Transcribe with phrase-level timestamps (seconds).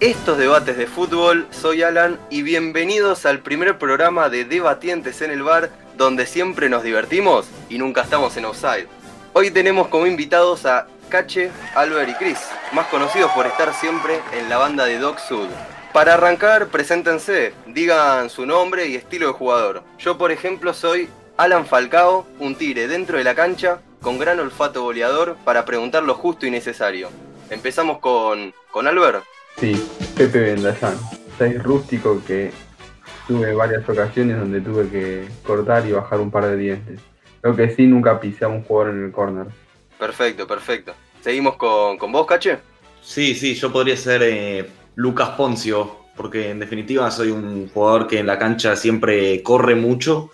[0.00, 1.48] estos debates de fútbol.
[1.50, 6.84] Soy Alan y bienvenidos al primer programa de Debatientes en el Bar, donde siempre nos
[6.84, 8.86] divertimos y nunca estamos en offside.
[9.32, 12.38] Hoy tenemos como invitados a Cache, Albert y Chris,
[12.72, 15.48] más conocidos por estar siempre en la banda de Dog Sud.
[15.92, 19.82] Para arrancar, preséntense, digan su nombre y estilo de jugador.
[19.98, 24.82] Yo, por ejemplo, soy Alan Falcao, un tigre dentro de la cancha, con gran olfato
[24.82, 27.08] goleador para preguntar lo justo y necesario.
[27.50, 29.24] Empezamos con, con Albert.
[29.60, 29.72] Sí,
[30.16, 30.94] Pepe Vendallán.
[31.36, 32.50] Soy rústico que
[33.26, 37.00] tuve varias ocasiones donde tuve que cortar y bajar un par de dientes.
[37.42, 39.46] Lo que sí, nunca pisé a un jugador en el corner.
[39.98, 40.94] Perfecto, perfecto.
[41.20, 42.58] ¿Seguimos con, con vos, Cache?
[43.02, 48.18] Sí, sí, yo podría ser eh, Lucas Poncio, porque en definitiva soy un jugador que
[48.20, 50.30] en la cancha siempre corre mucho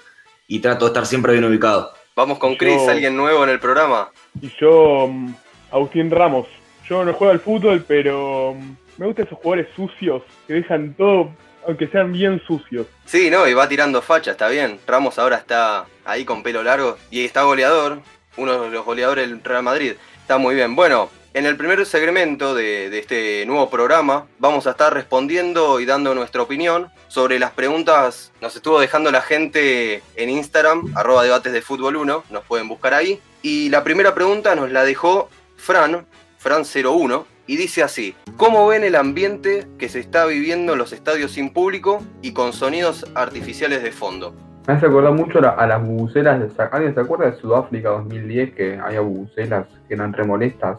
[0.46, 1.92] y trato de estar siempre bien ubicado.
[2.16, 4.10] Vamos con Chris, Yo- alguien nuevo en el programa.
[4.40, 5.34] Y yo, mm,
[5.72, 6.46] Agustín Ramos.
[6.88, 11.30] Yo no juego al fútbol, pero mm, me gustan esos jugadores sucios que dejan todo,
[11.66, 12.86] aunque sean bien sucios.
[13.04, 14.78] Sí, no, y va tirando facha, está bien.
[14.86, 18.00] Ramos ahora está ahí con pelo largo y está goleador,
[18.36, 19.92] uno de los goleadores del Real Madrid.
[20.20, 20.74] Está muy bien.
[20.76, 25.84] Bueno, en el primer segmento de, de este nuevo programa vamos a estar respondiendo y
[25.84, 28.32] dando nuestra opinión sobre las preguntas.
[28.40, 32.94] Nos estuvo dejando la gente en Instagram, arroba debates de fútbol 1, nos pueden buscar
[32.94, 33.20] ahí.
[33.42, 36.06] Y la primera pregunta nos la dejó Fran,
[36.42, 41.32] Fran01, y dice así, ¿cómo ven el ambiente que se está viviendo en los estadios
[41.32, 44.34] sin público y con sonidos artificiales de fondo?
[44.66, 46.40] Me hace acordar mucho a, la- a las bubucelas.
[46.56, 50.78] De, ¿Alguien se acuerda de Sudáfrica 2010 que había bubucelas que eran remolestas?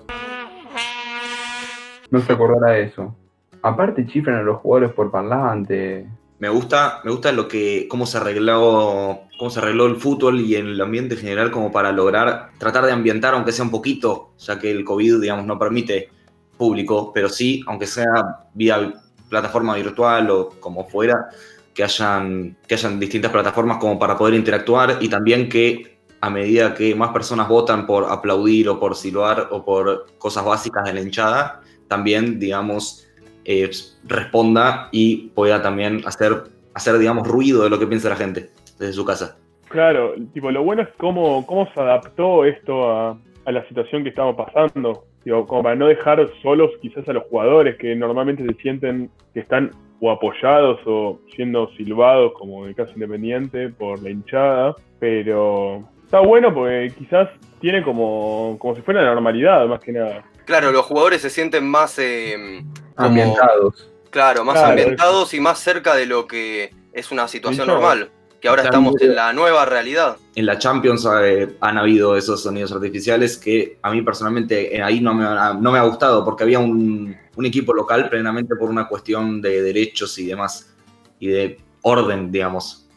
[2.09, 3.15] No se acordará de eso.
[3.61, 6.07] Aparte chifran a los jugadores por parlante.
[6.39, 10.55] Me gusta, me gusta lo que, cómo se arregló, cómo se arregló el fútbol y
[10.55, 14.59] el ambiente en general como para lograr tratar de ambientar, aunque sea un poquito, ya
[14.59, 16.09] que el COVID, digamos, no permite
[16.57, 18.93] público, pero sí, aunque sea vía
[19.29, 21.29] plataforma virtual o como fuera,
[21.73, 26.73] que hayan, que hayan distintas plataformas como para poder interactuar y también que a medida
[26.73, 31.01] que más personas votan por aplaudir o por silbar o por cosas básicas de la
[31.01, 33.07] hinchada, también, digamos,
[33.43, 33.69] eh,
[34.05, 38.49] responda y pueda también hacer, hacer, digamos, ruido de lo que piensa la gente
[38.79, 39.37] desde su casa.
[39.67, 44.09] Claro, tipo, lo bueno es cómo, cómo se adaptó esto a, a la situación que
[44.09, 45.05] estamos pasando.
[45.25, 49.39] Digo, como para no dejar solos quizás a los jugadores que normalmente se sienten que
[49.41, 54.75] están o apoyados o siendo silbados, como en el caso independiente, por la hinchada.
[54.99, 60.23] Pero está bueno porque quizás tiene como, como si fuera la normalidad, más que nada.
[60.45, 62.61] Claro, los jugadores se sienten más, eh,
[62.95, 63.91] como- Ambientados.
[64.11, 68.11] claro, más Claro, ambientados y más cerca de lo que es una situación normal,
[68.45, 70.17] que ahora estamos en la nueva realidad.
[70.35, 74.99] En la Champions eh, han habido esos sonidos artificiales que a mí personalmente eh, ahí
[75.01, 78.69] no me, ha- no me ha gustado porque había un, un equipo local plenamente por
[78.69, 80.73] una cuestión de derechos y demás
[81.19, 82.87] y de orden, digamos,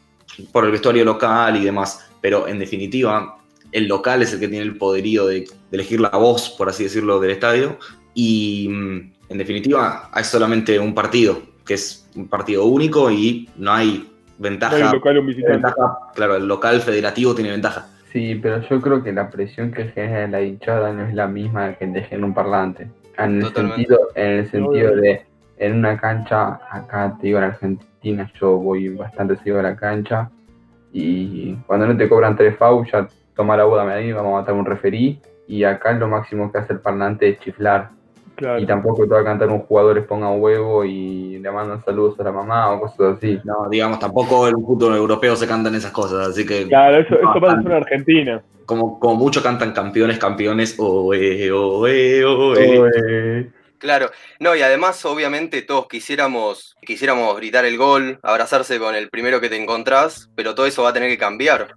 [0.52, 2.10] por el vestuario local y demás.
[2.20, 3.38] Pero en definitiva,
[3.72, 6.84] el local es el que tiene el poderío de, de elegir la voz, por así
[6.84, 7.78] decirlo, del estadio.
[8.14, 13.72] Y mm, en definitiva, hay solamente un partido, que es un partido único y no
[13.72, 14.72] hay ventaja.
[14.72, 15.52] No hay un local o un visitante.
[15.52, 17.86] ventaja, claro, el local federativo tiene ventaja.
[18.12, 21.74] Sí, pero yo creo que la presión que genera la hinchada no es la misma
[21.74, 22.88] que genera un parlante.
[23.18, 23.76] En el Totalmente.
[23.76, 25.26] sentido, en el sentido de,
[25.58, 30.30] en una cancha, acá te digo en Argentina, yo voy bastante seguido a la cancha
[30.92, 34.54] y cuando no te cobran tres FAU, ya toma la boda ahí, vamos a matar
[34.54, 37.90] un referí y acá lo máximo que hace el parlante es chiflar
[38.38, 38.60] Claro.
[38.60, 42.20] y tampoco te va a cantar un jugador ponga un huevo y le mandan saludos
[42.20, 43.40] a la mamá o cosas así.
[43.42, 47.16] No, digamos, tampoco en el fútbol europeo se cantan esas cosas, así que Claro, eso,
[47.16, 48.40] eso pasa en Argentina.
[48.64, 52.78] como, como mucho cantan campeones, campeones, oe, oe, oe.
[52.78, 53.52] Oe.
[53.78, 59.40] Claro, no, y además, obviamente, todos quisiéramos, quisiéramos gritar el gol, abrazarse con el primero
[59.40, 61.74] que te encontrás, pero todo eso va a tener que cambiar,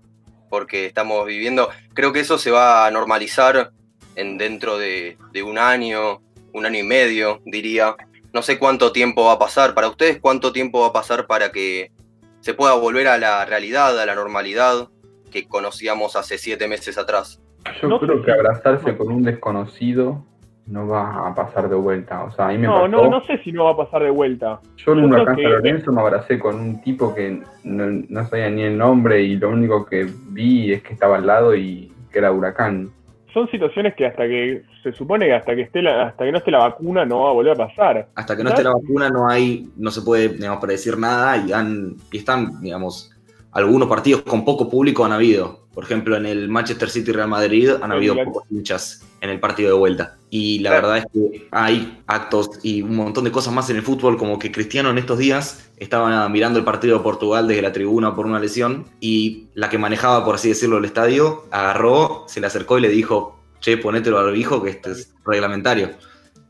[0.49, 3.71] porque estamos viviendo, creo que eso se va a normalizar
[4.15, 6.21] en dentro de, de un año,
[6.53, 7.95] un año y medio, diría.
[8.33, 9.73] No sé cuánto tiempo va a pasar.
[9.73, 11.91] Para ustedes, ¿cuánto tiempo va a pasar para que
[12.39, 14.87] se pueda volver a la realidad, a la normalidad
[15.31, 17.41] que conocíamos hace siete meses atrás?
[17.81, 20.25] Yo No creo sé que abrazarse con un desconocido
[20.65, 22.23] no va a pasar de vuelta.
[22.23, 22.87] O sea, a mí me No, pasó.
[22.87, 24.61] no, no sé si no va a pasar de vuelta.
[24.77, 28.49] Yo en un huracán San Lorenzo me abracé con un tipo que no, no sabía
[28.49, 32.19] ni el nombre y lo único que vi es que estaba al lado y que
[32.19, 32.91] era huracán.
[33.33, 36.37] Son situaciones que hasta que se supone que hasta que esté la, hasta que no
[36.39, 38.09] esté la vacuna no va a volver a pasar.
[38.15, 41.53] Hasta que no esté la vacuna no hay, no se puede, digamos, predecir nada y,
[41.53, 43.11] han, y están, digamos,
[43.51, 45.60] algunos partidos con poco público han habido.
[45.73, 49.69] Por ejemplo, en el Manchester City Real Madrid han habido pocos hinchas en el partido
[49.69, 50.17] de vuelta.
[50.29, 53.81] Y la verdad es que hay actos y un montón de cosas más en el
[53.81, 57.71] fútbol, como que Cristiano en estos días estaba mirando el partido de Portugal desde la
[57.71, 62.41] tribuna por una lesión y la que manejaba, por así decirlo, el estadio, agarró, se
[62.41, 65.91] le acercó y le dijo, che, ponételo al hijo que este es reglamentario.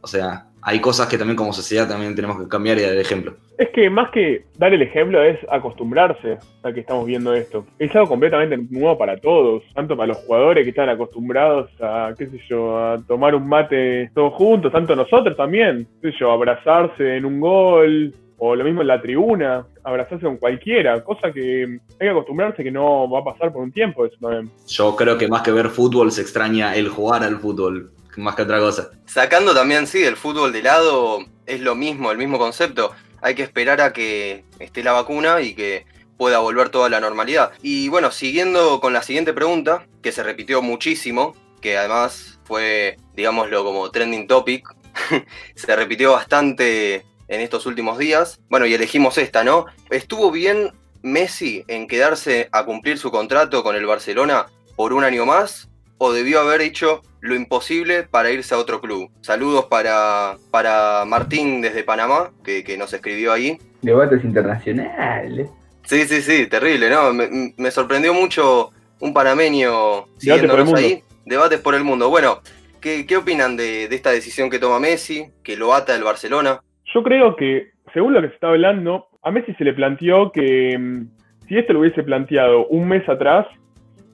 [0.01, 2.99] O sea, hay cosas que también como sociedad también tenemos que cambiar y dar el
[2.99, 3.35] ejemplo.
[3.57, 7.65] Es que más que dar el ejemplo es acostumbrarse a que estamos viendo esto.
[7.79, 12.27] Es algo completamente nuevo para todos, tanto para los jugadores que están acostumbrados a, qué
[12.27, 17.17] sé yo, a tomar un mate todos juntos, tanto nosotros también, qué sé yo, abrazarse
[17.17, 18.13] en un gol,
[18.43, 22.71] o lo mismo en la tribuna, abrazarse con cualquiera, cosa que hay que acostumbrarse que
[22.71, 24.49] no va a pasar por un tiempo eso también.
[24.67, 28.43] Yo creo que más que ver fútbol se extraña el jugar al fútbol más que
[28.43, 28.91] otra cosa.
[29.05, 32.91] Sacando también, sí, el fútbol de lado, es lo mismo, el mismo concepto.
[33.21, 35.85] Hay que esperar a que esté la vacuna y que
[36.17, 37.51] pueda volver toda la normalidad.
[37.61, 43.63] Y bueno, siguiendo con la siguiente pregunta, que se repitió muchísimo, que además fue, digámoslo,
[43.63, 44.67] como trending topic,
[45.55, 48.39] se repitió bastante en estos últimos días.
[48.49, 49.65] Bueno, y elegimos esta, ¿no?
[49.89, 50.71] ¿Estuvo bien
[51.01, 55.69] Messi en quedarse a cumplir su contrato con el Barcelona por un año más?
[55.97, 59.09] ¿O debió haber hecho lo imposible para irse a otro club.
[59.21, 63.57] Saludos para, para Martín desde Panamá, que, nos escribió ahí.
[63.81, 65.49] Debates internacionales.
[65.83, 67.13] Sí, sí, sí, terrible, ¿no?
[67.13, 71.01] Me, sorprendió mucho un panameño siguiéndonos ahí.
[71.25, 72.09] Debates por el mundo.
[72.09, 72.39] Bueno,
[72.81, 76.61] ¿qué, qué opinan de, de, esta decisión que toma Messi, que lo ata el Barcelona?
[76.93, 80.77] Yo creo que, según lo que se está hablando, a Messi se le planteó que
[80.77, 83.45] mm, si esto lo hubiese planteado un mes atrás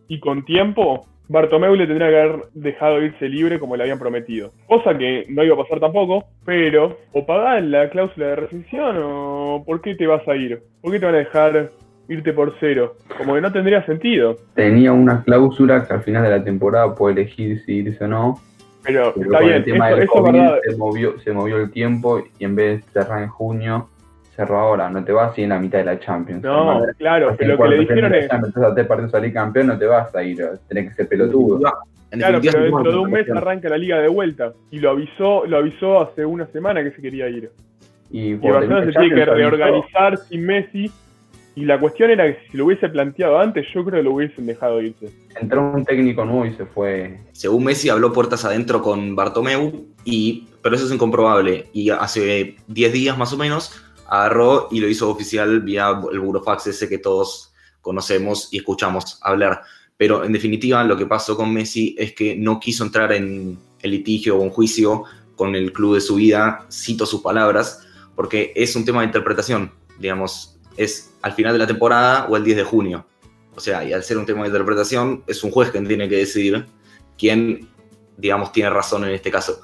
[0.10, 4.52] y con tiempo, Bartomeu le tendría que haber dejado irse libre como le habían prometido.
[4.68, 9.64] Cosa que no iba a pasar tampoco, pero o pagás la cláusula de rescisión o
[9.66, 10.62] ¿por qué te vas a ir?
[10.82, 11.70] ¿Por qué te van a dejar
[12.08, 12.96] irte por cero?
[13.18, 14.38] Como que no tendría sentido.
[14.54, 18.42] Tenía una cláusula que al final de la temporada puede elegir si irse o no.
[18.84, 20.60] Pero, está bien, eso, es verdad.
[20.64, 23.90] Se movió, se movió el tiempo y en vez de cerrar en junio,
[24.38, 26.44] cerró ahora, no te vas a ir en la mitad de la Champions.
[26.44, 28.30] No, claro, pero lo que le dijeron es.
[28.32, 30.38] Entonces te salir campeón, no te vas a ir,
[30.68, 31.60] tenés que ser pelotudo.
[32.12, 34.54] claro, pero dentro de un mes arranca la liga de vuelta.
[34.70, 37.52] Y lo avisó, lo avisó hace una semana que se quería ir.
[38.12, 40.92] Y, y Barcelona se tiene que reorganizar sin Messi.
[41.56, 44.46] Y la cuestión era que si lo hubiese planteado antes, yo creo que lo hubiesen
[44.46, 45.08] dejado irse.
[45.42, 47.18] Entró un técnico nuevo y se fue.
[47.32, 51.66] Según Messi, habló puertas adentro con Bartomeu, y, pero eso es incomprobable.
[51.74, 56.68] Y hace 10 días más o menos agarró y lo hizo oficial vía el burofax
[56.68, 59.62] ese que todos conocemos y escuchamos hablar.
[59.98, 63.92] Pero en definitiva lo que pasó con Messi es que no quiso entrar en el
[63.92, 65.04] litigio o un juicio
[65.36, 69.72] con el club de su vida, cito sus palabras, porque es un tema de interpretación,
[70.00, 73.06] digamos, es al final de la temporada o el 10 de junio.
[73.56, 76.18] O sea, y al ser un tema de interpretación, es un juez quien tiene que
[76.18, 76.66] decidir
[77.18, 77.68] quién,
[78.18, 79.62] digamos, tiene razón en este caso.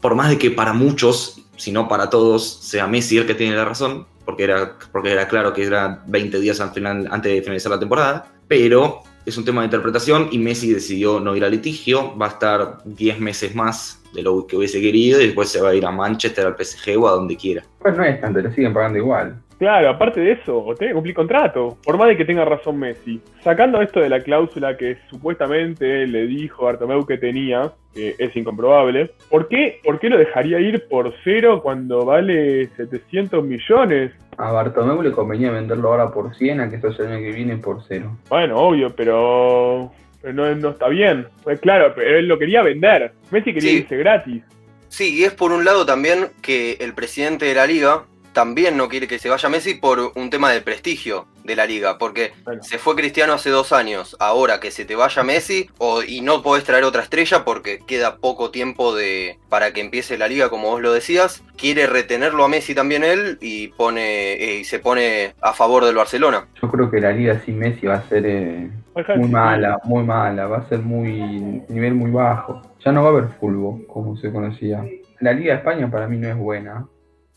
[0.00, 3.54] Por más de que para muchos si no para todos, sea Messi el que tiene
[3.54, 7.42] la razón, porque era, porque era claro que era 20 días al final, antes de
[7.42, 11.50] finalizar la temporada, pero es un tema de interpretación y Messi decidió no ir al
[11.50, 15.60] litigio, va a estar 10 meses más de lo que hubiese querido y después se
[15.60, 17.62] va a ir a Manchester, al PSG o a donde quiera.
[17.80, 19.38] Pues no es tanto, le siguen pagando igual.
[19.58, 23.20] Claro, aparte de eso, tiene que cumplir contrato, por más de que tenga razón Messi.
[23.42, 29.10] Sacando esto de la cláusula que supuestamente le dijo Bartomeu que tenía, que es incomprobable,
[29.28, 34.12] ¿por qué, ¿por qué lo dejaría ir por cero cuando vale 700 millones?
[34.36, 37.56] A Bartomeu le convenía venderlo ahora por 100, a que esto el año que viene
[37.56, 38.16] por cero.
[38.28, 39.90] Bueno, obvio, pero,
[40.22, 41.26] no, no, está bien.
[41.42, 43.12] Pues claro, pero él lo quería vender.
[43.32, 44.44] Messi quería irse gratis.
[44.86, 48.04] Sí, y es por un lado también que el presidente de la liga
[48.38, 51.98] también no quiere que se vaya Messi por un tema de prestigio de la liga,
[51.98, 52.30] porque
[52.60, 56.40] se fue Cristiano hace dos años, ahora que se te vaya Messi o, y no
[56.40, 60.70] podés traer otra estrella porque queda poco tiempo de para que empiece la liga, como
[60.70, 65.34] vos lo decías, quiere retenerlo a Messi también él y pone eh, y se pone
[65.40, 66.46] a favor del Barcelona.
[66.62, 68.70] Yo creo que la liga sin Messi va a ser eh,
[69.16, 72.62] muy mala, muy mala, va a ser muy nivel muy bajo.
[72.84, 74.84] Ya no va a haber fútbol como se conocía.
[75.18, 76.86] La Liga de España para mí no es buena.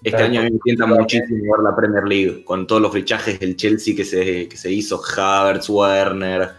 [0.04, 3.40] Este año a mí me sienta muchísimo ver la Premier League, con todos los fichajes
[3.40, 6.52] del Chelsea que se, que se hizo, Havertz, Werner,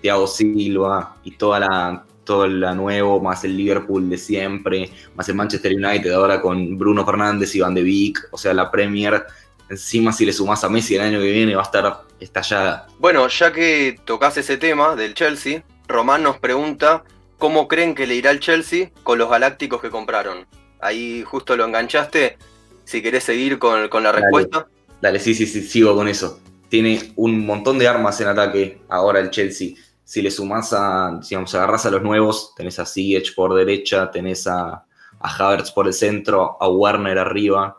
[0.00, 5.34] Thiago Silva y toda la, todo la nuevo, más el Liverpool de siempre, más el
[5.34, 9.22] Manchester United ahora con Bruno Fernández y Van de Beek, o sea, la Premier,
[9.68, 12.86] encima si le sumás a Messi el año que viene va a estar estallada.
[12.98, 17.04] Bueno, ya que tocas ese tema del Chelsea, Román nos pregunta
[17.36, 20.46] cómo creen que le irá al Chelsea con los galácticos que compraron
[20.84, 22.36] ahí justo lo enganchaste.
[22.84, 24.68] Si querés seguir con, la respuesta.
[25.00, 26.40] Dale, sí, sí, sí, sigo con eso.
[26.68, 29.70] tiene un montón de armas en ataque ahora el Chelsea.
[30.04, 34.46] Si le sumás a, digamos, agarras a los nuevos, tenés a Ziyech por derecha, tenés
[34.46, 34.84] a,
[35.18, 37.76] a Havertz por el centro, a Warner arriba,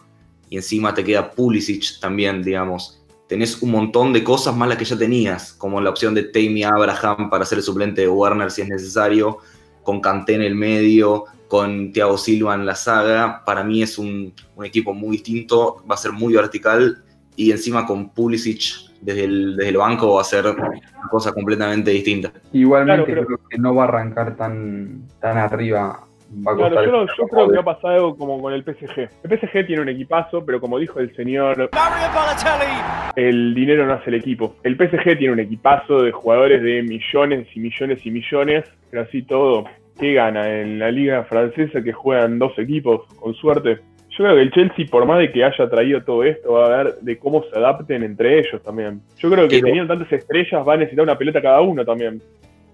[0.50, 3.00] y encima te queda Pulisic también, digamos.
[3.28, 6.64] Tenés un montón de cosas más las que ya tenías, como la opción de Tammy
[6.64, 9.40] Abraham para ser el suplente de Warner si es necesario,
[9.86, 13.44] con Kanté en el medio, con Thiago Silva en la saga.
[13.46, 17.04] Para mí es un, un equipo muy distinto, va a ser muy vertical
[17.38, 21.92] y encima con Pulisic desde el, desde el banco va a ser una cosa completamente
[21.92, 22.34] distinta.
[22.52, 26.08] Igualmente Claro, pero- creo que no va a arrancar tan, tan arriba.
[26.46, 28.64] Va a Claro, yo, no- yo creo que va a pasar algo como con el
[28.64, 29.10] PSG.
[29.24, 31.70] El PSG tiene un equipazo, pero como dijo el señor,
[33.16, 34.56] el dinero no hace el equipo.
[34.64, 39.22] El PSG tiene un equipazo de jugadores de millones y millones y millones, pero así
[39.24, 39.66] todo,
[40.00, 40.60] ¿qué gana?
[40.60, 43.80] En la liga francesa que juegan dos equipos, con suerte.
[44.18, 46.84] Yo creo que el Chelsea, por más de que haya traído todo esto, va a
[46.84, 49.02] ver de cómo se adapten entre ellos también.
[49.18, 52.22] Yo creo que Quiero- teniendo tantas estrellas, va a necesitar una pelota cada uno también.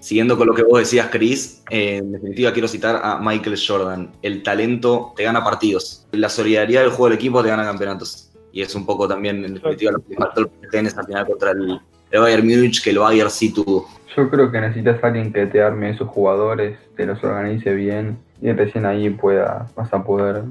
[0.01, 4.11] Siguiendo con lo que vos decías, Chris, eh, en definitiva quiero citar a Michael Jordan.
[4.23, 6.07] El talento te gana partidos.
[6.11, 8.31] La solidaridad del juego del equipo te gana campeonatos.
[8.51, 11.51] Y es un poco también, en definitiva, lo que faltó el en esa final contra
[11.51, 11.79] el,
[12.09, 13.87] el Bayern Múnich, que el Bayern sí tuvo.
[14.17, 18.17] Yo creo que necesitas a alguien que te arme esos jugadores, te los organice bien
[18.41, 20.41] y recién ahí pueda, vas a poder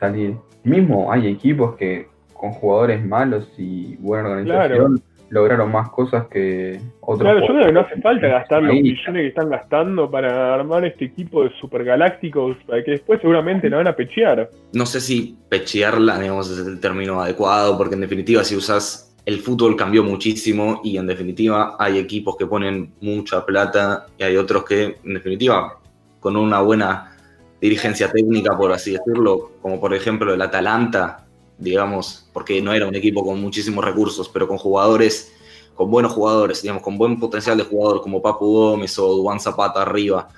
[0.00, 0.34] salir.
[0.64, 7.20] Mismo hay equipos que con jugadores malos y buena organización lograron más cosas que otros.
[7.20, 10.84] Claro, yo creo que no hace falta gastar los millones que están gastando para armar
[10.84, 14.48] este equipo de supergalácticos, para que después seguramente la van a pechear.
[14.72, 19.40] no sé si pechearla, digamos, es el término adecuado, porque en definitiva, si usas el
[19.40, 24.64] fútbol cambió muchísimo y en definitiva hay equipos que ponen mucha plata y hay otros
[24.64, 25.80] que, en definitiva,
[26.20, 27.12] con una buena
[27.60, 31.25] dirigencia técnica, por así decirlo, como por ejemplo el Atalanta,
[31.58, 35.32] digamos, porque no era un equipo con muchísimos recursos, pero con jugadores,
[35.74, 39.82] con buenos jugadores, digamos, con buen potencial de jugador como Papu Gómez o Duan Zapata
[39.82, 40.28] arriba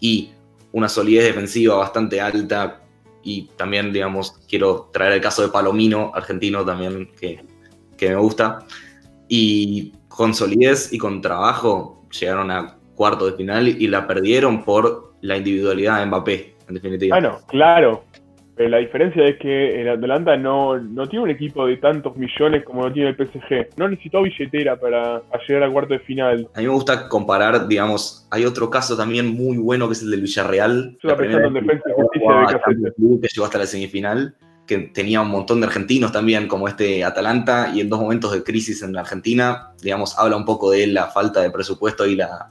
[0.00, 0.30] y
[0.72, 2.82] una solidez defensiva bastante alta
[3.22, 7.44] y también, digamos, quiero traer el caso de Palomino, argentino también, que,
[7.96, 8.60] que me gusta.
[9.28, 15.14] Y con solidez y con trabajo llegaron a cuarto de final y la perdieron por
[15.22, 17.16] la individualidad de Mbappé, en definitiva.
[17.16, 18.04] Ah, no, claro.
[18.56, 22.64] Pero la diferencia es que el Atalanta no, no tiene un equipo de tantos millones
[22.64, 23.76] como lo tiene el PSG.
[23.76, 26.48] No necesitó billetera para, llegar al cuarto de final.
[26.54, 30.10] A mí me gusta comparar, digamos, hay otro caso también muy bueno que es el
[30.10, 30.96] del Villarreal.
[31.02, 32.32] Yo estaba pensando en Defensa y Justicia
[32.66, 34.34] de League, que llegó hasta la semifinal,
[34.66, 38.42] que tenía un montón de argentinos también, como este Atalanta, y en dos momentos de
[38.42, 42.48] crisis en la Argentina, digamos, habla un poco de la falta de presupuesto y, la,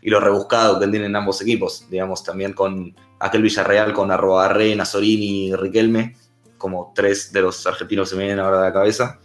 [0.00, 5.48] y lo rebuscado que tienen ambos equipos, digamos, también con aquel Villarreal con Arrobarré, Nazorini
[5.48, 6.16] y Riquelme,
[6.56, 9.18] como tres de los argentinos se me vienen ahora a la cabeza,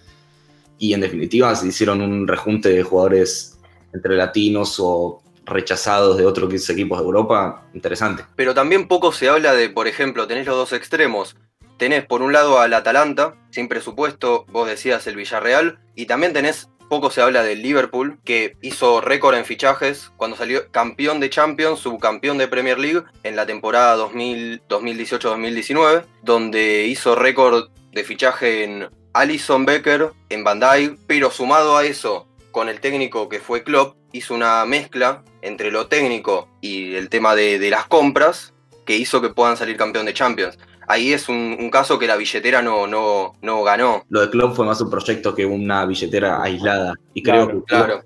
[0.78, 3.60] y en definitiva se hicieron un rejunte de jugadores
[3.94, 8.26] entre latinos o rechazados de otros equipos de Europa, interesante.
[8.36, 11.36] Pero también poco se habla de, por ejemplo, tenés los dos extremos.
[11.78, 16.70] Tenés por un lado al Atalanta, sin presupuesto, vos decías el Villarreal, y también tenés,
[16.94, 21.80] poco se habla del Liverpool, que hizo récord en fichajes cuando salió campeón de Champions,
[21.80, 28.90] subcampeón de Premier League en la temporada 2000 2018-2019, donde hizo récord de fichaje en
[29.14, 33.98] Alison Becker, en Van Dijk, pero sumado a eso, con el técnico que fue Klopp,
[34.12, 38.54] hizo una mezcla entre lo técnico y el tema de, de las compras
[38.86, 40.60] que hizo que puedan salir campeón de Champions.
[40.88, 44.04] Ahí es un, un caso que la billetera no, no, no ganó.
[44.10, 46.94] Lo de Klopp fue más un proyecto que una billetera aislada.
[47.14, 48.02] Y creo Claro, que Klopp, Claro,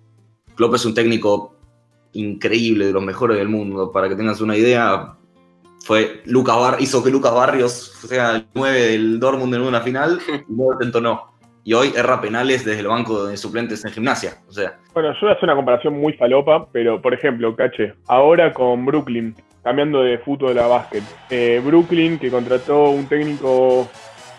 [0.55, 1.55] Klopp es un técnico
[2.13, 3.91] increíble, de los mejores del mundo.
[3.91, 5.13] Para que tengas una idea,
[5.86, 10.19] fue Lucas Bar hizo que Lucas Barrios sea el 9 del Dortmund en una final
[10.27, 11.34] y luego intentó no.
[11.63, 14.38] Y hoy erra penales desde el banco de suplentes en gimnasia.
[14.48, 17.93] O sea, Bueno, yo voy a hacer una comparación muy falopa, pero por ejemplo, Cache,
[18.07, 19.36] ahora con Brooklyn,
[19.67, 21.03] cambiando de fútbol a básquet.
[21.29, 23.89] Eh, Brooklyn que contrató un técnico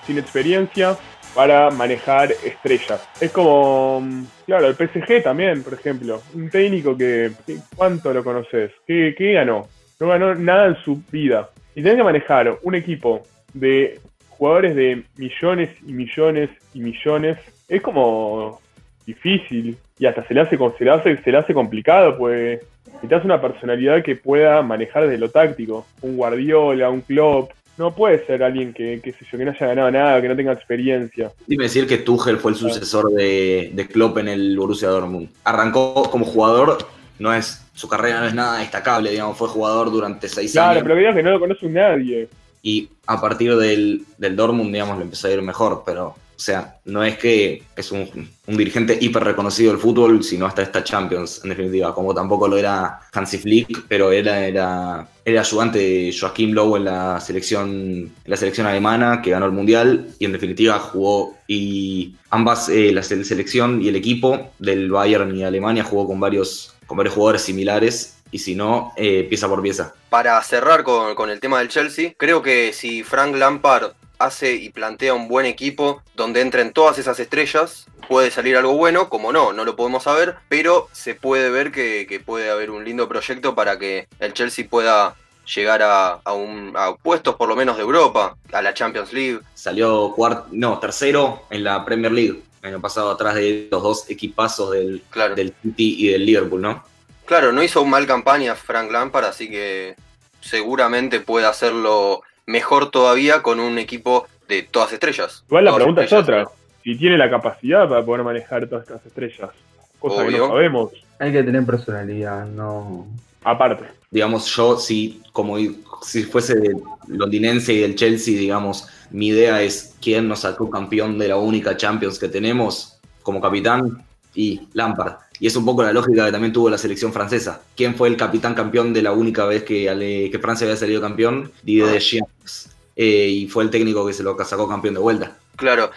[0.07, 0.97] sin experiencia
[1.35, 3.07] para manejar estrellas.
[3.21, 6.23] Es como, mm, claro, el PSG también, por ejemplo.
[6.33, 7.31] Un técnico que,
[7.77, 8.71] ¿cuánto lo conoces?
[8.87, 9.69] ¿Qué, ganó?
[10.01, 11.51] No ganó nada en su vida.
[11.75, 17.37] Y tiene que manejar un equipo de jugadores de millones y millones y millones.
[17.69, 18.63] Es como
[19.05, 22.61] difícil y hasta se le hace, se le hace, se le hace complicado, pues
[22.95, 25.87] necesitas una personalidad que pueda manejar desde lo táctico.
[26.03, 27.51] Un Guardiola, un Klopp.
[27.77, 31.31] No puede ser alguien que, que, que no haya ganado nada, que no tenga experiencia.
[31.47, 35.29] dime decir que Tuchel fue el sucesor de, de Klopp en el Borussia Dortmund.
[35.45, 36.79] Arrancó como jugador,
[37.21, 40.83] no es su carrera no es nada destacable, digamos, fue jugador durante seis Claro, años.
[40.83, 42.29] pero que digas que no lo conoce nadie.
[42.63, 46.79] y a partir del, del Dortmund, digamos, le empezó a ir mejor, pero O sea,
[46.85, 48.09] no es que es un,
[48.47, 53.01] dirigente hiper reconocido del fútbol, sino hasta esta Champions, en definitiva, como tampoco lo era
[53.13, 58.69] Hansi Flick, pero era, era, era ayudante de Joachim Low en la selección, la selección
[58.69, 63.89] alemana, que ganó el Mundial, y en definitiva jugó, y ambas, eh, la selección y
[63.89, 68.55] el equipo del Bayern y Alemania jugó con varios, con varios jugadores similares, y si
[68.55, 69.93] no, eh, pieza por pieza.
[70.09, 74.71] Para cerrar con, con el tema del Chelsea, creo que si Frank Lampard hace y
[74.71, 79.53] plantea un buen equipo donde entren todas esas estrellas, puede salir algo bueno, como no,
[79.53, 83.55] no lo podemos saber, pero se puede ver que, que puede haber un lindo proyecto
[83.55, 85.15] para que el Chelsea pueda
[85.55, 89.41] llegar a, a, un, a puestos por lo menos de Europa, a la Champions League.
[89.55, 94.11] Salió cuarto, no, tercero en la Premier League, el año pasado atrás de los dos
[94.11, 95.35] equipazos del, Claro.
[95.35, 96.85] del City y del Liverpool, ¿no?
[97.25, 99.97] Claro, no hizo un mal campaña Frank Lampard, así que
[100.41, 105.45] seguramente puede hacerlo mejor todavía con un equipo de todas estrellas.
[105.49, 106.47] Igual la Todas pregunta es estrellas.
[106.49, 106.59] otra.
[106.83, 109.51] Si tiene la capacidad para poder manejar todas estas estrellas.
[109.99, 110.39] Cosa que Obvio.
[110.39, 110.93] no sabemos.
[111.19, 113.07] Hay que tener personalidad, no.
[113.45, 113.85] Aparte.
[114.11, 115.57] digamos, yo si como
[116.03, 116.77] si fuese de
[117.07, 121.77] londinense y del Chelsea, digamos, mi idea es quién nos sacó campeón de la única
[121.77, 124.03] Champions que tenemos como capitán
[124.39, 125.17] y Lampard.
[125.41, 127.61] Y es un poco la lógica que también tuvo la selección francesa.
[127.77, 131.51] ¿Quién fue el capitán campeón de la única vez que, que Francia había salido campeón?
[131.65, 132.71] Didier Deschamps.
[132.95, 135.37] Eh, y fue el técnico que se lo sacó campeón de vuelta.
[135.57, 135.91] Claro.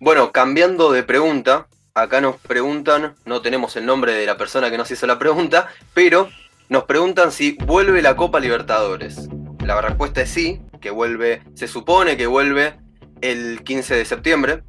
[0.00, 4.78] Bueno, cambiando de pregunta, acá nos preguntan, no tenemos el nombre de la persona que
[4.78, 6.30] nos hizo la pregunta, pero
[6.70, 9.28] nos preguntan si vuelve la Copa Libertadores.
[9.66, 12.74] La respuesta es sí, que vuelve, se supone que vuelve
[13.20, 14.62] el 15 de septiembre.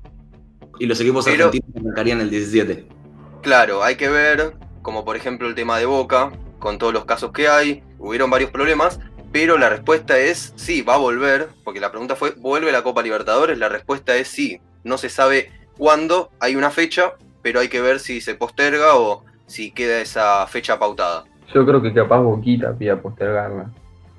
[0.78, 3.03] Y los equipos Pero- argentinos arrancarían el 17.
[3.44, 7.34] Claro, hay que ver, como por ejemplo el tema de Boca, con todos los casos
[7.34, 9.02] que hay, hubieron varios problemas,
[9.34, 13.04] pero la respuesta es sí, va a volver, porque la pregunta fue, ¿vuelve la Copa
[13.04, 13.58] Libertadores?
[13.58, 18.00] La respuesta es sí, no se sabe cuándo, hay una fecha, pero hay que ver
[18.00, 21.26] si se posterga o si queda esa fecha pautada.
[21.54, 23.70] Yo creo que capaz Boquita pida postergarla.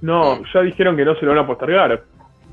[0.02, 2.04] No, ya dijeron que no se lo van a postergar.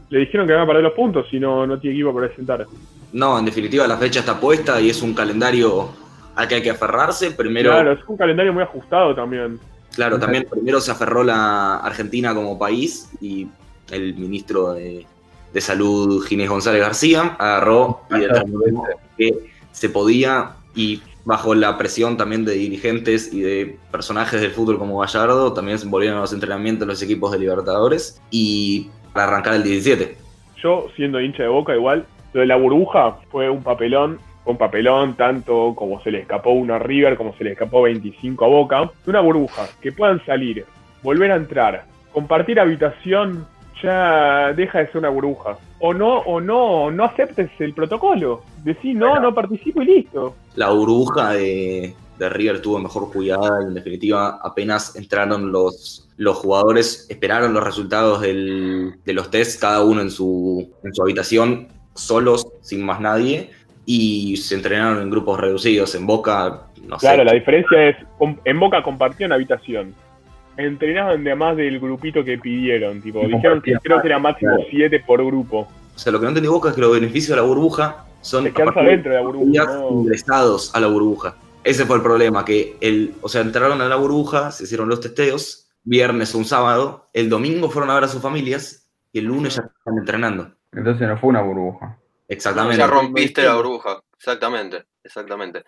[0.09, 2.65] Le dijeron que van a perder los puntos si no, no tiene equipo para presentar.
[3.11, 5.89] No, en definitiva la fecha está puesta y es un calendario
[6.35, 7.31] al que hay que aferrarse.
[7.31, 9.59] Primero, Claro, es un calendario muy ajustado también.
[9.95, 13.47] Claro, también primero se aferró la Argentina como país y
[13.91, 15.05] el ministro de,
[15.51, 18.83] de Salud, Ginés González García, agarró y determinó
[19.17, 24.79] que se podía y bajo la presión también de dirigentes y de personajes del fútbol
[24.79, 29.55] como Gallardo, también se volvieron a los entrenamientos los equipos de Libertadores y para arrancar
[29.55, 30.17] el 17.
[30.63, 34.19] Yo, siendo hincha de boca, igual, lo de la burbuja fue un papelón.
[34.43, 37.83] Fue Un papelón, tanto como se le escapó una a River, como se le escapó
[37.83, 38.91] 25 a Boca.
[39.05, 40.65] Una burbuja, que puedan salir,
[41.03, 43.45] volver a entrar, compartir habitación,
[43.83, 45.57] ya deja de ser una burbuja.
[45.79, 48.43] O no, o no, no aceptes el protocolo.
[48.63, 50.35] Decí no, no participo y listo.
[50.55, 56.37] La burbuja de, de River tuvo mejor cuidada y en definitiva apenas entraron los, los
[56.37, 61.67] jugadores, esperaron los resultados del- de los tests, cada uno en su, en su habitación,
[61.95, 63.49] solos, sin más nadie,
[63.85, 65.95] y se entrenaron en grupos reducidos.
[65.95, 67.07] En Boca, no sé.
[67.07, 67.95] Claro, la diferencia es,
[68.45, 69.93] en Boca compartían habitación.
[70.57, 73.01] Entrenaban de más del grupito que pidieron.
[73.01, 74.67] Tipo, dijeron que creo que era máximo claro.
[74.69, 75.67] 7 por grupo.
[75.95, 78.47] O sea, lo que no entendí Boca es que los beneficios de la burbuja son
[78.47, 80.01] adentro de la burbuja, días ¿no?
[80.01, 81.35] ingresados a la burbuja.
[81.63, 84.99] Ese fue el problema, que el, o sea, entraron a la burbuja, se hicieron los
[84.99, 89.25] testeos, viernes o un sábado, el domingo fueron a ver a sus familias y el
[89.25, 90.51] lunes ya están entrenando.
[90.71, 91.97] Entonces no fue una burbuja.
[92.31, 92.77] Exactamente.
[92.77, 95.65] Ya rompiste la burbuja, exactamente, exactamente.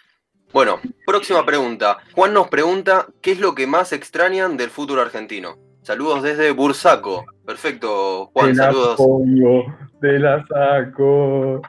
[0.54, 1.98] Bueno, próxima pregunta.
[2.14, 5.58] Juan nos pregunta, ¿qué es lo que más extrañan del fútbol argentino?
[5.82, 7.26] Saludos desde Bursaco.
[7.46, 8.96] Perfecto, Juan, te la saludos.
[8.96, 9.66] pongo,
[10.00, 11.62] te la saco.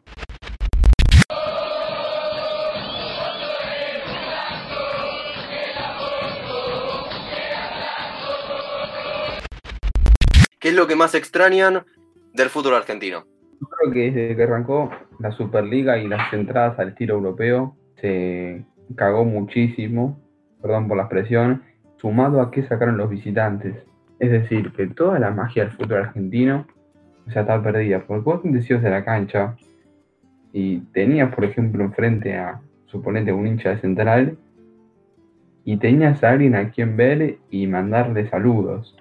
[10.61, 11.85] ¿Qué es lo que más extrañan
[12.33, 13.27] del fútbol argentino?
[13.64, 18.64] Yo creo que desde que arrancó la Superliga y las entradas al estilo europeo, se
[18.94, 20.20] cagó muchísimo,
[20.61, 21.62] perdón por la expresión,
[21.96, 23.74] sumado a que sacaron los visitantes.
[24.18, 26.66] Es decir, que toda la magia del fútbol argentino
[27.27, 28.05] o sea, está perdida.
[28.07, 29.57] Porque vos te decías de la cancha
[30.53, 34.37] y tenías, por ejemplo, enfrente a, suponete, un hincha de central
[35.64, 38.94] y tenías a alguien a quien ver y mandarle saludos.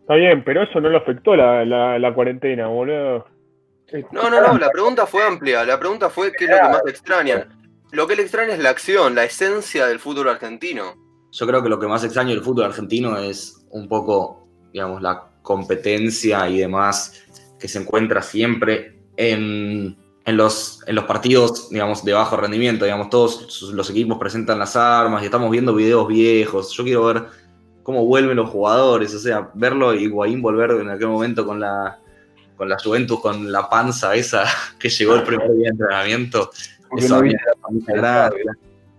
[0.00, 3.26] Está bien, pero eso no le afectó la, la, la cuarentena, boludo.
[4.12, 5.64] No, no, no, la pregunta fue amplia.
[5.64, 7.48] La pregunta fue qué es lo que más extrañan.
[7.92, 10.94] Lo que le extraña es la acción, la esencia del fútbol argentino.
[11.30, 15.28] Yo creo que lo que más extraño del fútbol argentino es un poco, digamos, la
[15.42, 17.22] competencia y demás
[17.60, 23.08] que se encuentra siempre en, en los, en los partidos, digamos, de bajo rendimiento, digamos,
[23.08, 26.72] todos los equipos presentan las armas y estamos viendo videos viejos.
[26.72, 27.26] Yo quiero ver
[27.84, 32.00] cómo vuelven los jugadores, o sea, verlo y Higuaín volver en aquel momento con la,
[32.56, 34.44] con la Juventus, con la panza esa
[34.78, 36.50] que llegó el primer día de entrenamiento.
[36.96, 37.28] Eso no
[37.86, 38.44] grande,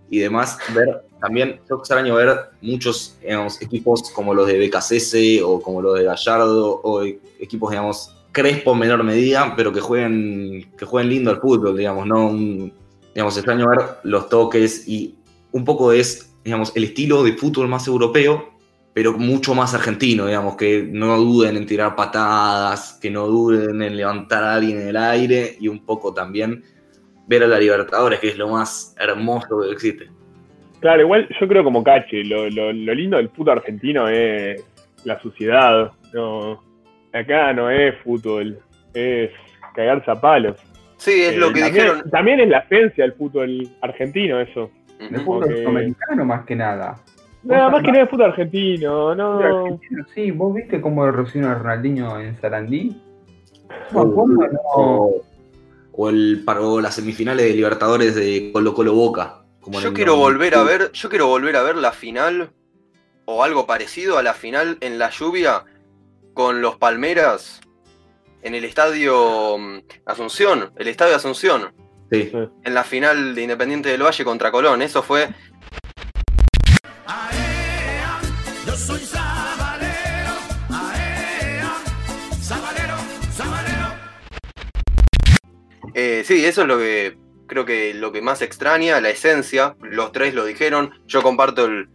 [0.10, 5.62] y demás, ver también, yo extraño ver muchos digamos, equipos como los de BKCS o
[5.62, 10.86] como los de Gallardo o equipos, digamos, Crespo en menor medida, pero que jueguen, que
[10.86, 12.72] jueguen lindo al fútbol, digamos, no un-
[13.16, 15.16] digamos, extraño ver los toques y
[15.52, 18.54] un poco es, digamos, el estilo de fútbol más europeo,
[18.98, 23.96] pero mucho más argentino, digamos, que no duden en tirar patadas, que no duden en
[23.96, 26.64] levantar a alguien en el aire y un poco también
[27.28, 30.10] ver a la Libertadores, que es lo más hermoso que existe.
[30.80, 34.66] Claro, igual yo creo como cache, lo, lo, lo lindo del fútbol argentino es
[35.04, 35.92] la suciedad.
[36.12, 36.60] No,
[37.14, 38.58] acá no es fútbol,
[38.96, 39.30] es
[39.76, 40.58] cagarse a palos.
[40.98, 42.10] Sí, es Eh, lo que también, dijeron.
[42.10, 44.72] También es la esencia del fútbol argentino eso.
[45.00, 46.96] El fútbol sudamericano más que nada.
[47.44, 49.40] Nada más que nada es fútbol argentino, no.
[49.40, 53.02] argentino, Sí, vos viste cómo lo recibieron a Ronaldinho en Sarandí.
[53.94, 54.60] O, No, ¿cómo no?
[54.76, 55.22] o-
[56.00, 59.44] o el, o las semifinales de Libertadores de Colo Colo Boca.
[59.62, 60.32] Como en Yo quiero 90.
[60.38, 62.52] volver a ver, yo quiero volver a ver la final
[63.26, 65.64] o algo parecido a la final en la lluvia
[66.34, 67.62] con los Palmeras
[68.44, 71.74] en el estadio mm, Asunción, el estadio Asunción,
[72.12, 72.32] Sí.
[72.64, 74.82] en la final de Independiente del Valle contra Colón.
[74.82, 75.28] Eso fue
[86.00, 89.76] Eh, sí, eso es lo que creo que lo que más extraña, la esencia.
[89.82, 90.92] Los tres lo dijeron.
[91.08, 91.90] Yo comparto el,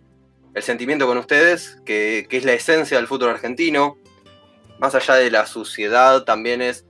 [0.55, 3.97] el sentimiento con ustedes, que, que es la esencia del fútbol argentino.
[4.81, 6.85] Más allá de la suciedad, también es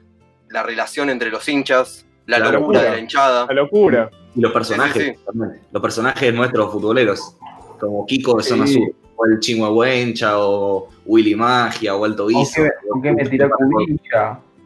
[0.49, 2.83] la relación entre los hinchas, la La locura locura.
[2.83, 3.47] de la hinchada.
[3.47, 4.11] La locura.
[4.35, 5.61] Y los personajes, Sí, sí, también.
[5.71, 7.37] Los personajes de nuestros futboleros.
[7.79, 8.75] Como Kiko de Zona Sí.
[8.75, 12.63] Sur, o el Chingüe Buencha, o Willy Magia, o Alto ¿Con Guiso.
[12.63, 13.51] qué, con qué me tiró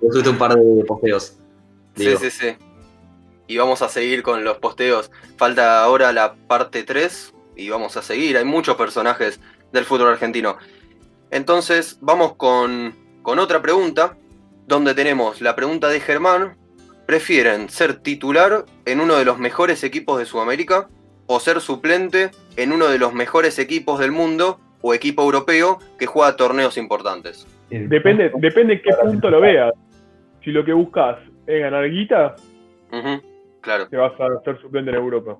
[0.00, 1.36] tuviste un par de posteos.
[1.96, 2.18] Sí, digo.
[2.18, 2.56] sí, sí.
[3.48, 5.10] Y vamos a seguir con los posteos.
[5.36, 8.36] Falta ahora la parte 3 y vamos a seguir.
[8.36, 9.40] Hay muchos personajes
[9.72, 10.56] del fútbol argentino.
[11.30, 14.16] Entonces, vamos con, con otra pregunta,
[14.66, 16.56] donde tenemos la pregunta de Germán.
[17.06, 20.88] ¿Prefieren ser titular en uno de los mejores equipos de Sudamérica
[21.26, 26.06] o ser suplente en uno de los mejores equipos del mundo o equipo europeo que
[26.06, 27.46] juega torneos importantes?
[27.70, 29.72] Depende, depende qué punto lo veas.
[30.42, 32.36] Si lo que buscas es ganar guita,
[32.92, 33.20] Ujú,
[33.60, 33.88] Claro.
[33.88, 35.36] te vas a ser suplente en Europa.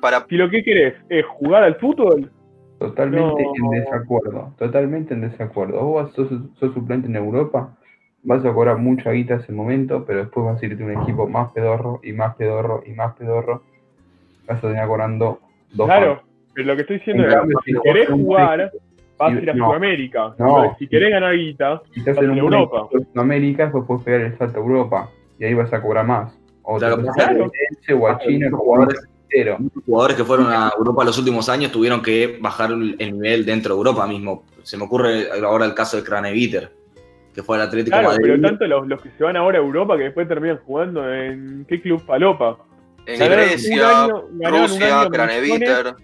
[0.00, 2.30] Para, Si lo que querés es jugar al fútbol,
[2.78, 3.74] Totalmente No.
[3.74, 5.84] en desacuerdo, totalmente en desacuerdo.
[5.84, 7.76] Vos vas- sos, sos suplente en Europa,
[8.22, 11.28] vas a cobrar mucha guita ese momento, pero después vas a irte a un equipo
[11.28, 13.62] más pedorro y más pedorro y más pedorro.
[14.48, 15.40] Vas a terminar cobrando
[15.74, 16.22] dos claro.
[16.54, 18.72] Pero lo que estoy diciendo En es, cambio, si si querés jugar,
[19.18, 19.66] vas a ir a no.
[19.66, 20.34] Sudamérica.
[20.38, 20.76] No.
[20.78, 22.88] Si querés ganar guita, estás vas en buen Europa.
[22.92, 26.32] de Sudamérica, después puedes pegar el salto a Europa y ahí vas a cobrar más.
[26.62, 27.50] O Claro, te a claro.
[27.98, 29.56] O a China como jugadores- entero.
[29.58, 33.44] Muchos jugadores que fueron a Europa los últimos años tuvieron que bajar el el nivel
[33.46, 34.44] dentro de Europa mismo.
[34.62, 36.72] Se me ocurre ahora el caso de Craneviter,
[37.34, 38.22] que fue al Atlético Claro, Madrid.
[38.26, 41.64] pero tanto los, los que se van ahora a Europa que después terminan jugando en
[41.68, 42.58] qué club palopa.
[43.06, 45.94] en Ganaron un Grecia, año- Rusia, Craneviter.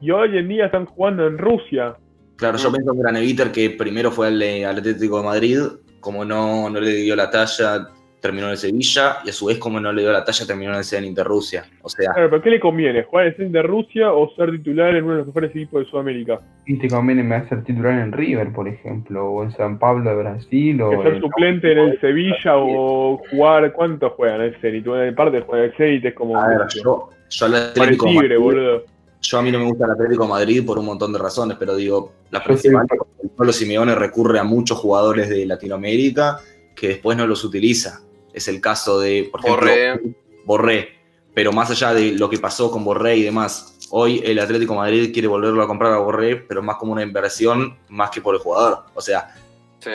[0.00, 1.94] Y hoy en día están jugando en Rusia.
[2.36, 2.72] Claro, yo Mm.
[2.72, 5.58] pienso en Graneviter, que primero fue al, eh, al Atlético de Madrid,
[6.00, 7.88] como no, no le dio la talla,
[8.20, 10.72] terminó en el Sevilla, y a su vez, como no le dio la talla, terminó
[10.72, 11.64] en el Zenit de Rusia.
[11.82, 13.02] O sea, Claro, pero ¿qué le conviene?
[13.04, 15.84] ¿Jugar en el Zenit de Rusia o ser titular en uno de los mejores equipos
[15.84, 16.38] de Sudamérica?
[16.66, 20.16] Y te conviene me hacer titular en River, por ejemplo, o en San Pablo de
[20.16, 23.72] Brasil, o Que ser en- suplente en el Sevilla o jugar.
[23.72, 24.84] ¿Cuánto juegan en el Zenit?
[24.86, 26.36] Bueno, En parte juegan en el Zenit es como.
[26.38, 28.84] a ver, yo, yo al Atlético Tigre, boludo.
[29.22, 31.56] Yo a mí no me gusta el Atlético de Madrid por un montón de razones,
[31.58, 35.28] pero digo, la Yo principal soy- es que el Pablo Simeone recurre a muchos jugadores
[35.28, 36.38] de Latinoamérica
[36.74, 38.00] que después no los utiliza.
[38.32, 40.00] Es el caso de, por ejemplo, Borré.
[40.44, 40.88] Borré.
[41.34, 44.78] Pero más allá de lo que pasó con Borré y demás, hoy el Atlético de
[44.80, 48.34] Madrid quiere volverlo a comprar a Borré, pero más como una inversión más que por
[48.34, 48.84] el jugador.
[48.94, 49.34] O sea,
[49.78, 49.90] Sí.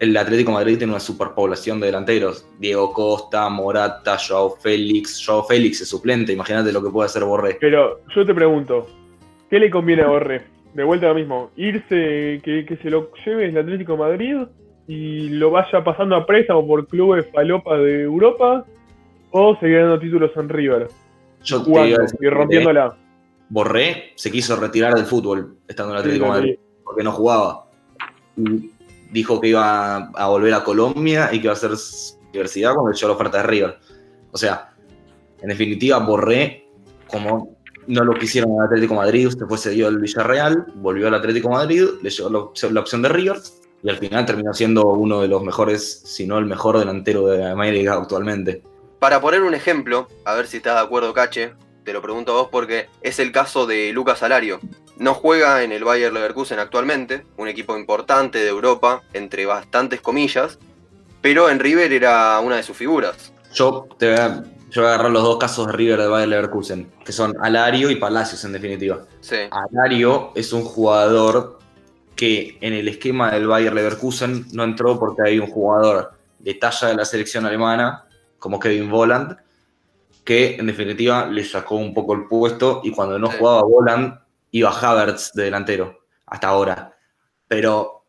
[0.00, 2.44] el Atlético de Madrid tiene una superpoblación de delanteros.
[2.58, 5.24] Diego Costa, Morata, Joao Félix.
[5.24, 7.56] Joao Félix es suplente, imagínate lo que puede hacer Borré.
[7.60, 8.88] Pero yo te pregunto,
[9.48, 10.42] ¿qué le conviene a Borré?
[10.74, 14.36] De vuelta lo mismo, irse, que, que se lo lleve el Atlético de Madrid
[14.86, 18.64] y lo vaya pasando a préstamo por clubes falopa de Europa
[19.30, 20.88] o seguir dando títulos en River,
[21.44, 22.96] Yo te jugando decir y rompiéndola.
[23.48, 27.66] Borré se quiso retirar del fútbol estando en el Atlético de Madrid porque no jugaba.
[28.36, 28.70] Y
[29.10, 31.70] dijo que iba a volver a Colombia y que iba a hacer
[32.30, 33.78] universidad cuando echó la oferta de River.
[34.32, 34.72] O sea,
[35.40, 36.66] en definitiva, Borré,
[37.06, 41.08] como no lo quisieron en el Atlético de Madrid, después se dio el Villarreal, volvió
[41.08, 43.36] al Atlético de Madrid, le llegó la opción de River
[43.82, 47.44] y al final terminó siendo uno de los mejores, si no el mejor delantero de
[47.48, 48.62] América actualmente.
[48.98, 52.42] Para poner un ejemplo, a ver si estás de acuerdo, Cache, te lo pregunto a
[52.42, 54.60] vos porque es el caso de Lucas Salario.
[54.96, 60.60] No juega en el Bayer Leverkusen actualmente, un equipo importante de Europa, entre bastantes comillas,
[61.20, 63.32] pero en River era una de sus figuras.
[63.52, 66.28] Yo te voy a, yo voy a agarrar los dos casos de River de Bayer
[66.28, 69.00] Leverkusen, que son Alario y Palacios en definitiva.
[69.20, 71.58] Sí, Alario es un jugador
[72.16, 76.88] que en el esquema del Bayer Leverkusen no entró porque hay un jugador de talla
[76.88, 78.04] de la selección alemana,
[78.38, 79.36] como Kevin Voland,
[80.24, 84.18] que en definitiva le sacó un poco el puesto y cuando no jugaba Voland
[84.50, 86.96] iba Havertz de delantero, hasta ahora.
[87.48, 88.04] Pero,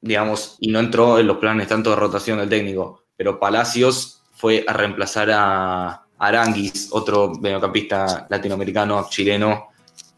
[0.00, 4.64] digamos, y no entró en los planes tanto de rotación del técnico, pero Palacios fue
[4.66, 9.68] a reemplazar a Aranguis, otro mediocampista latinoamericano, chileno,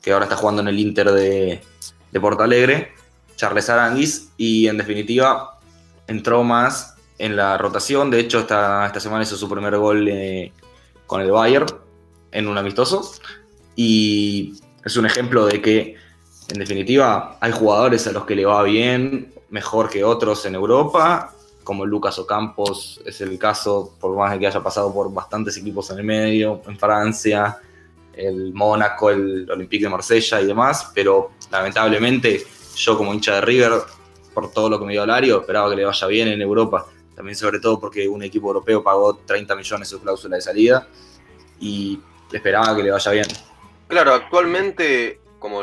[0.01, 1.61] que ahora está jugando en el Inter de,
[2.11, 2.93] de Porto Alegre,
[3.43, 5.59] Charles Aranguis, y en definitiva
[6.07, 8.09] entró más en la rotación.
[8.09, 10.53] De hecho, esta, esta semana hizo su primer gol eh,
[11.09, 11.67] con el Bayern
[12.31, 13.11] en un amistoso.
[13.75, 15.97] Y es un ejemplo de que,
[16.51, 21.35] en definitiva, hay jugadores a los que le va bien, mejor que otros en Europa,
[21.65, 25.91] como Lucas Ocampos es el caso, por más de que haya pasado por bastantes equipos
[25.91, 27.59] en el medio, en Francia,
[28.13, 33.83] el Mónaco, el Olympique de Marsella y demás, pero lamentablemente yo como hincha de River,
[34.35, 37.37] por todo lo que me dio Alario, esperaba que le vaya bien en Europa, también
[37.37, 40.89] sobre todo porque un equipo europeo pagó 30 millones su cláusula de salida
[41.61, 42.01] y
[42.33, 43.27] esperaba que le vaya bien.
[43.89, 45.63] Claro, actualmente como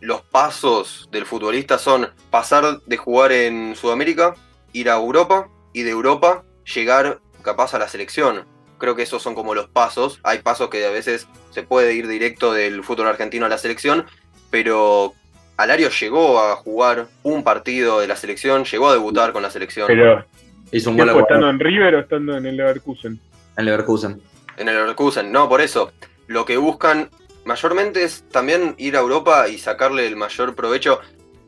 [0.00, 4.34] los pasos del futbolista son pasar de jugar en Sudamérica,
[4.72, 8.44] ir a Europa y de Europa llegar capaz a la selección.
[8.78, 10.20] Creo que esos son como los pasos.
[10.24, 14.04] Hay pasos que a veces se puede ir directo del fútbol argentino a la selección,
[14.50, 15.14] pero
[15.56, 19.86] Alario llegó a jugar un partido de la selección, llegó a debutar con la selección
[19.86, 20.24] Pero,
[20.72, 23.20] Hizo un ¿qué gol a fue, Ecuador estando en River o estando en el Leverkusen?
[23.56, 24.22] en Leverkusen.
[24.56, 25.30] en el Leverkusen.
[25.30, 25.92] No, por eso.
[26.26, 27.10] Lo que buscan
[27.44, 31.00] mayormente es también ir a Europa y sacarle el mayor provecho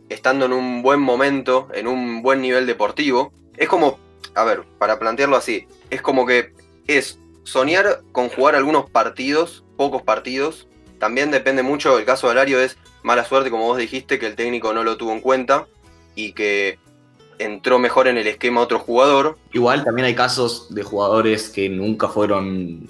[0.08, 3.32] estando en un buen momento, en un buen nivel deportivo.
[3.56, 3.98] Es como,
[4.34, 6.52] a ver, para plantearlo así, es como que
[6.86, 10.68] es soñar con jugar algunos partidos, pocos partidos.
[10.98, 14.36] También depende mucho, el caso de Alario es mala suerte, como vos dijiste, que el
[14.36, 15.66] técnico no lo tuvo en cuenta
[16.14, 16.78] y que
[17.38, 19.38] entró mejor en el esquema otro jugador.
[19.52, 22.88] Igual también hay casos de jugadores que nunca fueron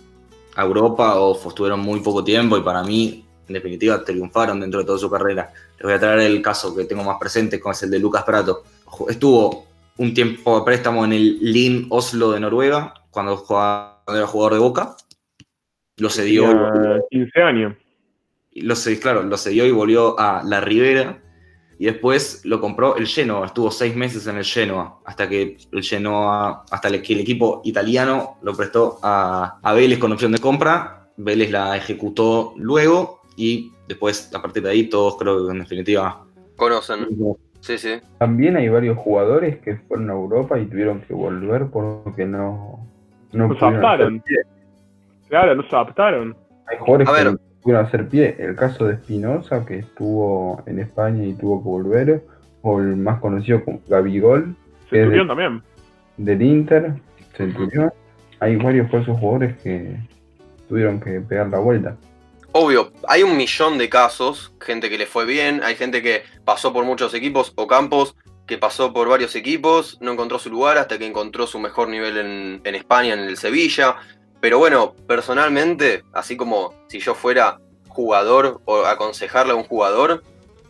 [0.54, 4.86] a Europa o estuvieron muy poco tiempo y para mí, en definitiva, triunfaron dentro de
[4.86, 5.52] toda su carrera.
[5.76, 8.24] Les voy a traer el caso que tengo más presente, como es el de Lucas
[8.24, 8.62] Prato.
[9.08, 9.66] Estuvo
[9.98, 14.54] un tiempo de préstamo en el Lyn Oslo de Noruega, cuando, jugaba, cuando era jugador
[14.54, 14.96] de Boca.
[15.98, 17.76] Lo cedió, Tenía 15 años.
[18.62, 21.22] Lo cedió, claro, lo cedió y volvió a La Ribera.
[21.78, 23.46] Y después lo compró el Genoa.
[23.46, 24.98] Estuvo seis meses en el Genoa.
[25.04, 30.12] Hasta que el Genoa, hasta que el equipo italiano lo prestó a, a Vélez con
[30.12, 31.10] opción de compra.
[31.18, 33.20] Vélez la ejecutó luego.
[33.36, 36.24] Y después, a partir de ahí, todos creo que en definitiva.
[36.56, 37.08] Conocen.
[37.60, 38.00] Sí, sí.
[38.18, 42.86] También hay varios jugadores que fueron a Europa y tuvieron que volver porque no,
[43.32, 44.24] no No se pudieron adaptaron.
[45.28, 46.36] Claro, no se adaptaron.
[46.68, 47.38] Hay jugadores A que ver.
[47.66, 48.36] Pudieron hacer pie.
[48.38, 52.22] El caso de Espinosa, que estuvo en España y tuvo que volver,
[52.62, 54.54] o el más conocido como Gabigol,
[54.88, 55.62] Centurión de- también.
[56.16, 56.92] del Inter,
[57.36, 57.92] Centurión.
[58.38, 59.96] Hay varios de esos jugadores que
[60.68, 61.96] tuvieron que pegar la vuelta.
[62.52, 66.72] Obvio, hay un millón de casos, gente que le fue bien, hay gente que pasó
[66.72, 68.14] por muchos equipos o campos
[68.46, 72.16] que pasó por varios equipos, no encontró su lugar hasta que encontró su mejor nivel
[72.16, 73.96] en, en España, en el Sevilla.
[74.46, 80.22] Pero bueno, personalmente, así como si yo fuera jugador o aconsejarle a un jugador,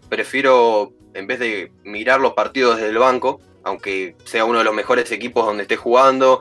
[0.08, 4.74] prefiero, en vez de mirar los partidos desde el banco, aunque sea uno de los
[4.74, 6.40] mejores equipos donde esté jugando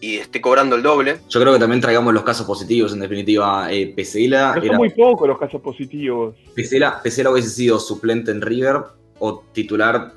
[0.00, 3.72] y esté cobrando el doble, Yo creo que también traigamos los casos positivos, en definitiva.
[3.72, 6.34] Eh, Pesela Pero era son muy pocos los casos positivos.
[6.56, 8.82] Pesela, Pesela hubiese sido suplente en River
[9.20, 10.10] o titular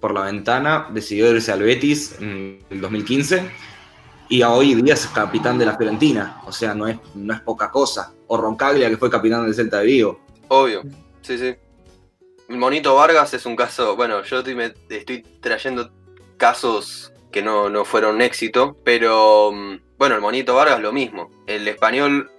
[0.00, 3.73] por la ventana, decidió irse al Betis en el 2015
[4.28, 7.70] y hoy día es capitán de la Fiorentina, o sea, no es, no es poca
[7.70, 8.12] cosa.
[8.26, 10.20] O Roncaglia, que fue capitán del Celta de Vigo.
[10.48, 10.82] Obvio,
[11.22, 11.54] sí, sí.
[12.48, 15.90] El Monito Vargas es un caso, bueno, yo estoy, estoy trayendo
[16.36, 21.30] casos que no, no fueron éxito, pero mm, bueno, el Monito Vargas lo mismo.
[21.46, 22.30] El español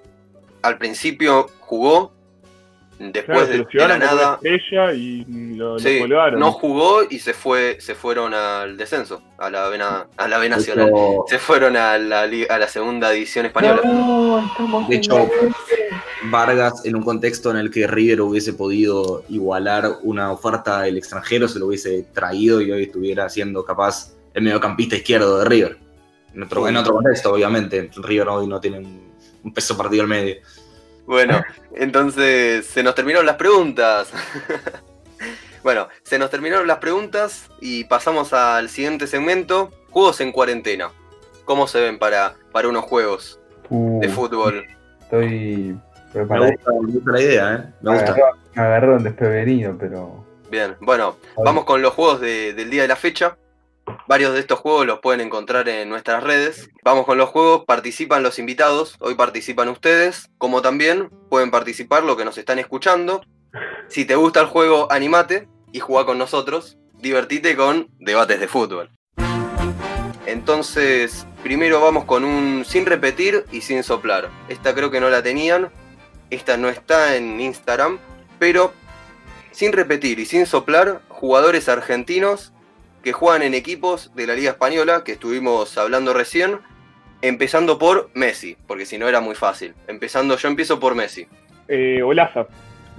[0.62, 2.15] al principio jugó,
[3.00, 4.40] después Claro, de, la nada.
[4.42, 6.40] estrella y lo, lo Sí, colgaron.
[6.40, 10.38] no jugó y se fue, se fueron al descenso, a la B, na- a la
[10.38, 10.92] B Nacional.
[11.28, 13.82] Se fueron a la, a la segunda división española.
[13.84, 15.30] No, estamos De hecho,
[16.30, 21.48] Vargas, en un contexto en el que River hubiese podido igualar una oferta del extranjero,
[21.48, 25.78] se lo hubiese traído y hoy estuviera siendo capaz el mediocampista izquierdo de River.
[26.34, 27.90] En otro, en otro contexto, obviamente.
[27.96, 29.10] River hoy no tiene un,
[29.44, 30.36] un peso partido al medio.
[31.06, 31.44] Bueno,
[31.76, 34.10] entonces se nos terminaron las preguntas.
[35.64, 39.72] bueno, se nos terminaron las preguntas y pasamos al siguiente segmento.
[39.92, 40.90] Juegos en cuarentena.
[41.46, 43.40] ¿Cómo se ven para, para unos juegos
[43.70, 44.64] Uh, de fútbol?
[45.02, 46.52] Estoy Me preparado.
[46.52, 47.74] gusta, me gusta la idea, ¿eh?
[47.82, 48.12] Me Me gusta.
[48.14, 50.24] agarró- me agarraron desprevenido, pero.
[50.52, 53.36] Bien, bueno, vamos con los juegos de- del día de la fecha.
[54.08, 56.70] Varios de estos juegos los pueden encontrar en nuestras redes.
[56.84, 62.18] Vamos con los juegos, participan los invitados, hoy participan ustedes, como también pueden participar los
[62.18, 63.22] que nos están escuchando.
[63.88, 66.78] Si te gusta el juego, animate y juega con nosotros.
[66.94, 68.90] Divertite con debates de fútbol.
[70.26, 74.30] Entonces, primero vamos con un sin repetir y sin soplar.
[74.50, 75.70] Esta creo que no la tenían.
[76.32, 78.00] Esta no está en Instagram,
[78.40, 78.74] pero
[79.52, 82.52] sin repetir y sin soplar, jugadores argentinos
[83.06, 86.58] que juegan en equipos de la Liga Española, que estuvimos hablando recién,
[87.22, 89.76] empezando por Messi, porque si no era muy fácil.
[89.88, 91.28] Empezando, yo empiezo por Messi.
[91.68, 92.48] Eh, Olaza.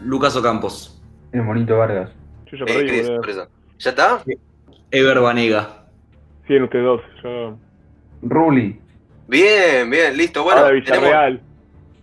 [0.01, 1.03] Lucas Ocampos.
[1.33, 2.11] El monito Vargas.
[2.53, 3.49] Yo ya Eh, perdí, eso.
[3.81, 4.23] ¿Ya está?
[4.93, 5.87] Ever Banega.
[6.47, 7.01] Siguen ustedes dos.
[7.25, 7.59] Yo...
[8.23, 8.81] Ruli.
[9.27, 10.45] Bien, bien, listo.
[10.45, 11.41] Bueno, Ahora tenemos- Villarreal.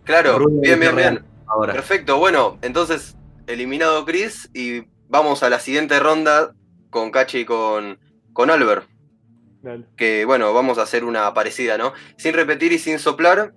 [0.03, 1.23] claro, bien, bien, bien.
[1.47, 1.71] Ahora.
[1.71, 3.15] Perfecto, bueno, entonces
[3.47, 6.51] eliminado Chris y vamos a la siguiente ronda
[6.93, 7.99] con Cachi y con,
[8.31, 8.87] con Albert.
[9.61, 9.85] Dale.
[9.95, 11.93] que bueno, vamos a hacer una parecida, ¿no?
[12.17, 13.53] Sin repetir y sin soplar,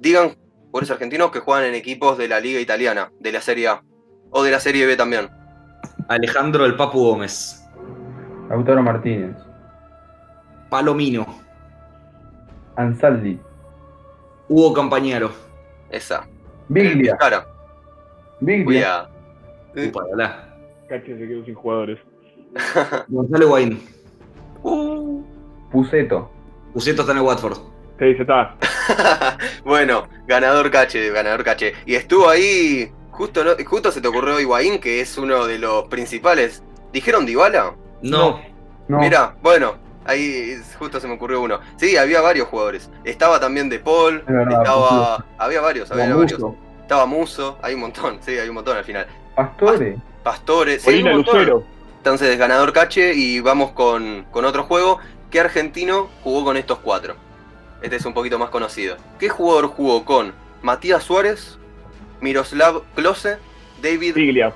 [0.00, 3.82] digan jugadores argentinos que juegan en equipos de la Liga Italiana, de la Serie A,
[4.30, 5.28] o de la Serie B también.
[6.08, 7.64] Alejandro El Papu Gómez.
[8.48, 9.36] Lautaro Martínez.
[10.68, 11.26] Palomino.
[12.76, 13.38] Ansaldi.
[14.48, 15.30] Hugo Campañaro.
[15.90, 16.26] Esa.
[16.68, 17.16] Biglia.
[17.16, 17.46] Cara,
[18.40, 19.08] Biglia.
[19.76, 20.04] Upa,
[20.88, 21.98] se quedó sin jugadores.
[23.08, 23.80] Gonzalo Guaín.
[24.62, 25.22] Uh.
[25.70, 26.30] Puceto.
[26.74, 27.58] Useto está en el Watford.
[27.98, 28.56] Se dice, está.
[29.64, 31.72] bueno, ganador cache, ganador cache.
[31.84, 33.50] Y estuvo ahí, justo, ¿no?
[33.66, 36.62] justo se te ocurrió Higuaín, que es uno de los principales.
[36.92, 37.74] ¿Dijeron Dybala?
[38.02, 38.40] No.
[38.86, 38.98] No.
[39.00, 41.60] Mira, bueno, ahí justo se me ocurrió uno.
[41.76, 42.90] Sí, había varios jugadores.
[43.04, 45.26] Estaba también De Paul, Es verdad, estaba...
[45.36, 46.40] Había varios, había varios.
[46.80, 49.06] Estaba Muso, hay un montón, sí, hay un montón al final.
[49.34, 49.98] Pastore.
[50.22, 51.38] Pastores, sí, hay Molina un montón.
[51.38, 51.77] Lucero.
[52.08, 54.98] Entonces, ganador cache y vamos con, con otro juego.
[55.30, 57.16] ¿Qué argentino jugó con estos cuatro?
[57.82, 58.96] Este es un poquito más conocido.
[59.18, 61.58] ¿Qué jugador jugó con Matías Suárez,
[62.22, 63.36] Miroslav Klose,
[63.82, 64.14] David...
[64.14, 64.54] Biglia.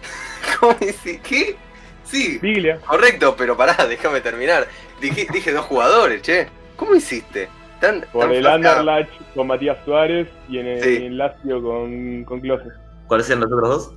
[0.58, 1.20] ¿Cómo dice?
[1.20, 1.56] ¿Qué?
[2.04, 2.80] Sí, Biglia.
[2.80, 4.66] correcto, pero pará, déjame terminar.
[4.98, 6.48] Dije, dije dos jugadores, che.
[6.76, 7.50] ¿Cómo hiciste?
[7.82, 8.78] Tan, Por tan el flaca.
[8.78, 10.96] Anderlecht con Matías Suárez y en el, Sí.
[10.96, 12.70] en el Lazio con, con Klose.
[13.08, 13.94] ¿Cuáles eran los otros dos?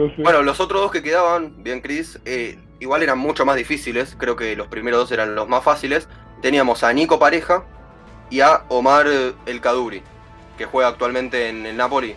[0.00, 4.16] Entonces, Bueno, los otros dos que quedaban, bien Chris, eh, igual eran mucho más difíciles.
[4.18, 6.08] Creo que los primeros dos eran los más fáciles.
[6.40, 7.64] Teníamos a Nico Pareja
[8.30, 10.00] y a Omar eh, El Kaduri,
[10.56, 12.16] que juega actualmente en el Napoli.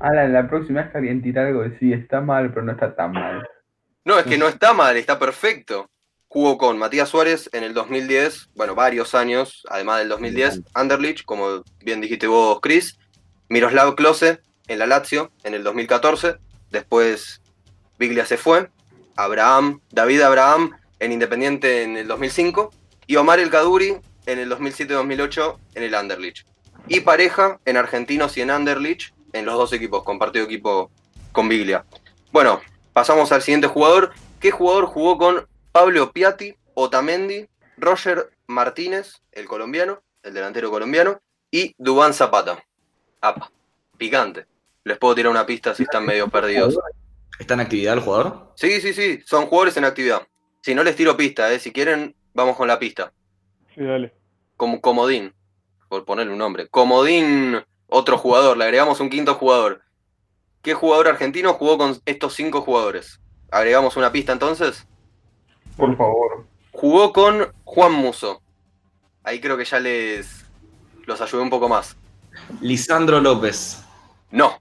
[0.00, 3.12] Alan, la próxima vez que alguien tira algo, sí, está mal, pero no está tan
[3.12, 3.46] mal.
[4.06, 5.90] No, es que no está mal, está perfecto.
[6.28, 11.62] Jugó con Matías Suárez en el 2010, bueno, varios años, además del 2010, Anderlecht, como
[11.84, 12.98] bien dijiste vos, Chris.
[13.50, 16.36] Miroslav Klose en la Lazio en el 2014,
[16.74, 17.40] después
[17.98, 18.68] Biglia se fue.
[19.16, 22.70] Abraham, David Abraham en Independiente en el 2005
[23.06, 26.46] y Omar El Kaduri en el 2007-2008 en el Anderlecht.
[26.88, 30.90] Y pareja en Argentinos y en Anderlecht en los dos equipos, compartido equipo
[31.32, 31.84] con Biglia.
[32.32, 32.60] Bueno,
[32.92, 34.12] pasamos al siguiente jugador.
[34.40, 41.74] ¿Qué jugador jugó con Pablo Piatti, Otamendi, Roger Martínez, el colombiano, el delantero colombiano, y
[41.78, 42.62] Dubán Zapata?
[43.20, 43.50] Apa,
[43.96, 44.46] picante.
[44.84, 46.78] Les puedo tirar una pista si están medio perdidos.
[47.38, 48.52] ¿Está en actividad el jugador?
[48.54, 50.26] Sí, sí, sí, son jugadores en actividad.
[50.60, 53.12] Si no les tiro pista, eh, si quieren, vamos con la pista.
[53.74, 54.12] sí, dale.
[54.56, 55.34] Como Comodín,
[55.88, 56.68] por ponerle un nombre.
[56.68, 59.82] Comodín, otro jugador, le agregamos un quinto jugador.
[60.62, 63.20] ¿Qué jugador argentino jugó con estos cinco jugadores?
[63.50, 64.86] ¿Agregamos una pista entonces?
[65.76, 66.46] Por favor.
[66.72, 68.42] Jugó con Juan Muso.
[69.22, 70.44] Ahí creo que ya les
[71.06, 71.96] los ayudé un poco más.
[72.60, 73.84] Lisandro López.
[74.30, 74.58] No.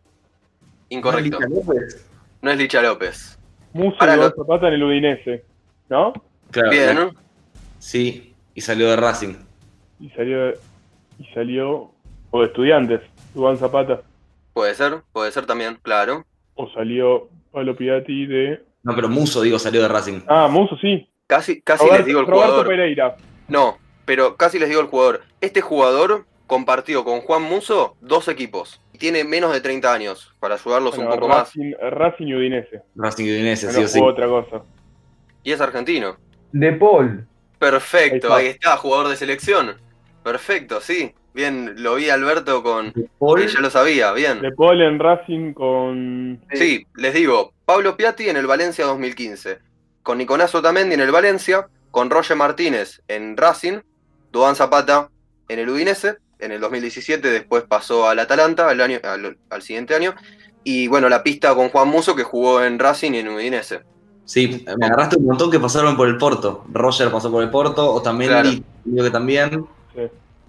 [0.94, 1.40] Incorrecto.
[1.40, 2.10] ¿No es Licha López?
[2.42, 3.40] No es Licha López.
[3.74, 5.44] Muso Ahora y lo- Zapata en el Udinese.
[5.90, 6.14] ¿No?
[6.52, 6.70] Claro.
[6.70, 7.12] Bien, ¿no?
[7.80, 9.36] Sí, y salió de Racing.
[10.00, 10.52] Y salió.
[10.52, 11.92] Y salió.
[12.32, 13.02] O de estudiantes.
[13.34, 14.02] Dubán Zapata.
[14.54, 16.26] Puede ser, puede ser también, claro.
[16.56, 18.64] o salió Pablo Piatti de.
[18.84, 20.22] No, pero Muso, digo, salió de Racing.
[20.28, 21.10] Ah, Muso, sí.
[21.26, 22.68] Casi, casi Roberto, les digo el Roberto jugador.
[22.68, 23.16] Pereira.
[23.48, 25.22] No, pero casi les digo el jugador.
[25.42, 28.80] Este jugador compartió con Juan Muso dos equipos.
[29.04, 31.52] Y tiene menos de 30 años, para ayudarlos Bueno, un poco más.
[31.92, 32.84] Racing, y Udinese.
[32.96, 34.00] Racing Udinese, sí Bueno, o sí.
[34.02, 34.62] otra cosa.
[35.44, 36.16] Y es argentino.
[36.54, 37.28] De Paul.
[37.60, 39.76] Perfecto, Ahí ahí está, jugador de selección.
[40.24, 41.14] Perfecto, sí.
[41.34, 42.94] Bien, lo vi Alberto con...
[43.20, 44.42] Paul, que ya lo sabía, bien.
[44.42, 46.42] De Paul en Racing con.
[46.54, 49.60] Sí, les digo, Pablo Piatti en el Valencia 2015,
[50.02, 53.80] con Nicolás Otamendi en el Valencia, con Roger Martínez en Racing,
[54.32, 55.10] Duan Zapata
[55.50, 59.96] en el Udinese, en el 2017 después pasó al Atalanta el año, al, al siguiente
[59.96, 60.14] año,
[60.64, 63.82] y bueno, la pista con Juan Muso que jugó en Racing y en Udinese.
[64.26, 66.64] Sí, me agarraste un montón que pasaron por el Porto.
[66.72, 69.66] Roger pasó por el Porto, Otamendi, digo que también.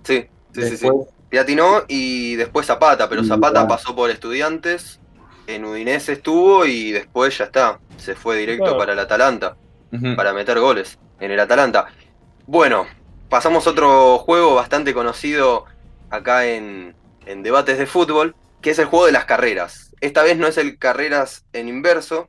[0.05, 0.89] Sí, sí, sí, sí.
[1.31, 5.01] Después, no, y después Zapata, pero Zapata pasó por Estudiantes,
[5.49, 8.79] en Udinese estuvo y después ya está, se fue directo Claro.
[8.79, 9.57] para el Atalanta.
[10.17, 11.87] para meter goles en el Atalanta.
[12.47, 12.87] Bueno,
[13.29, 15.65] pasamos a otro juego bastante conocido
[16.15, 16.95] acá en,
[17.27, 19.95] en debates de fútbol, que es el juego de las carreras.
[20.01, 22.29] Esta vez no es el carreras en inverso,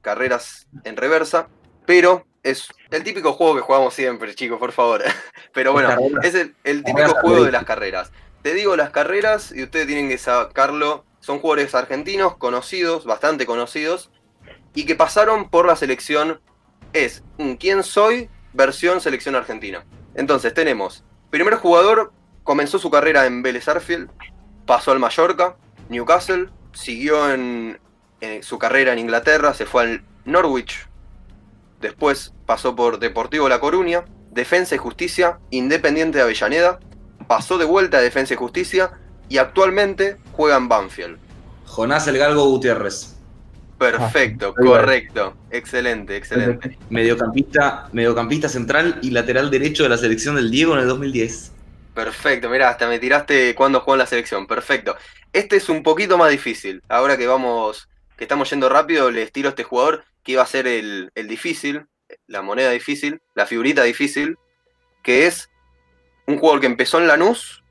[0.00, 1.48] carreras en reversa,
[1.86, 5.02] pero es el típico juego que jugamos siempre, chicos, por favor.
[5.52, 8.10] Pero bueno, es el, el típico juego de las carreras.
[8.42, 11.04] Te digo las carreras y ustedes tienen que sacarlo.
[11.20, 14.10] Son jugadores argentinos conocidos, bastante conocidos,
[14.74, 16.40] y que pasaron por la selección
[16.92, 19.84] es un quién soy versión selección argentina.
[20.14, 22.12] Entonces tenemos, primer jugador
[22.44, 24.08] comenzó su carrera en Vélez Arfield,
[24.66, 25.56] pasó al Mallorca,
[25.88, 27.78] Newcastle, siguió en,
[28.20, 30.86] en su carrera en Inglaterra, se fue al Norwich,
[31.80, 36.80] después pasó por Deportivo La Coruña, Defensa y Justicia, Independiente de Avellaneda,
[37.26, 38.92] pasó de vuelta a Defensa y Justicia
[39.28, 41.18] y actualmente juega en Banfield.
[41.66, 43.16] Jonás El Galgo Gutiérrez.
[43.78, 46.78] Perfecto, Ah, correcto, excelente, excelente.
[46.88, 51.52] Mediocampista, mediocampista central y lateral derecho de la selección del Diego en el 2010.
[51.94, 54.46] Perfecto, mirá, hasta me tiraste cuando jugó en la selección.
[54.46, 54.96] Perfecto.
[55.32, 56.82] Este es un poquito más difícil.
[56.88, 60.46] Ahora que vamos, que estamos yendo rápido, les tiro a este jugador que iba a
[60.46, 61.86] ser el, el difícil,
[62.26, 64.38] la moneda difícil, la figurita difícil,
[65.02, 65.50] que es
[66.26, 67.62] un jugador que empezó en Lanús,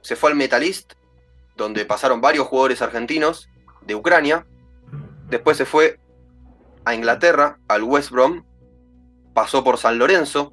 [0.00, 0.94] se fue al Metalist,
[1.56, 3.48] donde pasaron varios jugadores argentinos
[3.82, 4.46] de Ucrania,
[5.28, 5.98] después se fue
[6.84, 8.44] a Inglaterra, al West Brom,
[9.32, 10.52] pasó por San Lorenzo,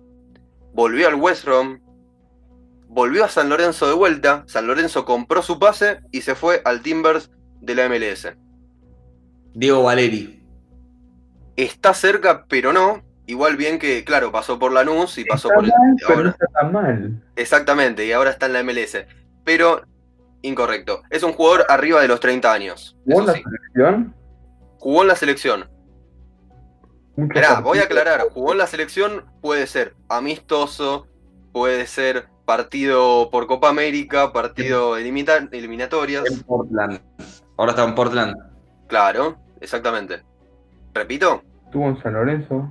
[0.74, 1.82] volvió al West Brom,
[2.92, 6.82] volvió a San Lorenzo de vuelta, San Lorenzo compró su pase y se fue al
[6.82, 7.32] Timbers
[7.62, 8.34] de la MLS.
[9.54, 10.44] Diego Valeri.
[11.56, 13.02] Está cerca, pero no.
[13.28, 15.70] Igual bien que, claro, pasó por Lanús y pasó Está por el...
[15.72, 17.24] mal, pero no ahora- está tan mal.
[17.38, 19.06] Exactamente, y ahora está en la MLS.
[19.46, 19.84] Pero,
[20.42, 21.02] incorrecto.
[21.10, 22.98] Es un jugador arriba de los 30 años.
[23.06, 23.44] ¿Jugó en la sí.
[23.44, 24.16] selección?
[24.80, 25.70] Jugó en la selección.
[27.16, 28.22] Esperá, voy a aclarar.
[28.34, 31.08] Jugó en la selección, puede ser amistoso,
[31.54, 36.26] puede ser partido por Copa América, partido eliminatorias.
[36.30, 37.00] En Portland.
[37.58, 38.36] Ahora está en Portland.
[38.88, 40.22] Claro, exactamente.
[40.94, 41.44] ¿Repito?
[41.66, 42.70] Estuvo en San Lorenzo.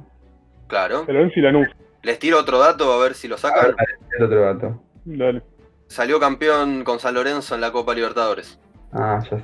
[0.66, 1.06] Claro.
[1.06, 1.68] San Lorenzo y Lanús.
[2.02, 3.74] Les tiro otro dato a ver si lo sacan.
[4.22, 4.82] Otro gato.
[5.06, 5.42] Dale.
[5.86, 8.60] Salió campeón con San Lorenzo en la Copa Libertadores.
[8.92, 9.38] Ah, ya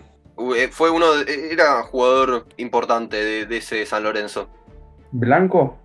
[0.54, 4.50] eh, Fue uno, de- era jugador importante de, de ese San Lorenzo.
[5.12, 5.78] ¿Blanco?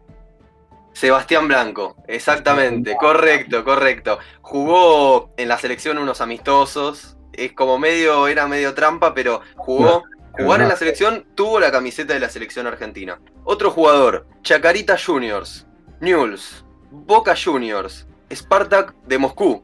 [0.93, 4.19] Sebastián Blanco, exactamente, correcto, correcto.
[4.41, 7.17] Jugó en la selección unos amistosos.
[7.33, 10.03] Es como medio, era medio trampa, pero jugó.
[10.33, 13.19] Jugar en la selección tuvo la camiseta de la selección argentina.
[13.43, 15.67] Otro jugador, Chacarita Juniors,
[15.99, 19.63] Newell's, Boca Juniors, Spartak de Moscú,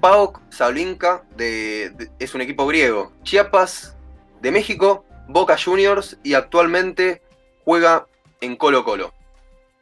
[0.00, 3.96] PAOK Sablinka de, de- es un equipo griego, Chiapas
[4.40, 7.22] de México, Boca Juniors y actualmente
[7.64, 8.06] juega
[8.40, 9.12] en Colo Colo.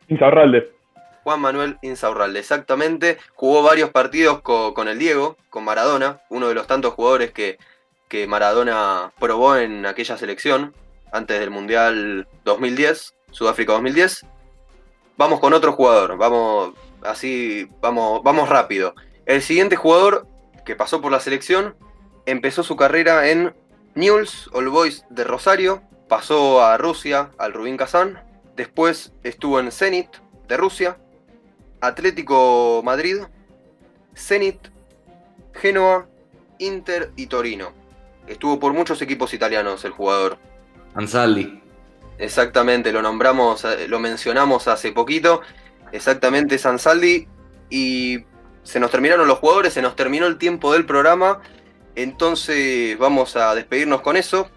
[0.08, 0.73] Insaurralde.
[1.24, 3.18] Juan Manuel Insaurralde, exactamente.
[3.34, 7.58] Jugó varios partidos co- con el Diego, con Maradona, uno de los tantos jugadores que,
[8.08, 10.74] que Maradona probó en aquella selección
[11.12, 14.26] antes del Mundial 2010, Sudáfrica 2010.
[15.16, 18.94] Vamos con otro jugador, vamos así, vamos, vamos rápido.
[19.26, 20.26] El siguiente jugador
[20.66, 21.76] que pasó por la selección
[22.26, 23.54] empezó su carrera en
[23.94, 28.22] Newell's All Boys de Rosario, pasó a Rusia, al Rubin Kazán,
[28.56, 30.08] después estuvo en Zenit
[30.48, 30.98] de Rusia,
[31.86, 33.18] Atlético Madrid,
[34.16, 34.58] Zenit,
[35.52, 36.06] Genoa,
[36.58, 37.72] Inter y Torino.
[38.26, 40.38] Estuvo por muchos equipos italianos el jugador.
[40.94, 41.60] Ansaldi.
[42.18, 45.42] Exactamente, lo nombramos, eh, lo mencionamos hace poquito.
[45.92, 47.28] Exactamente, Sansaldi.
[47.70, 48.24] Y
[48.62, 51.40] se nos terminaron los jugadores, se nos terminó el tiempo del programa.
[51.96, 54.48] Entonces vamos a despedirnos con eso.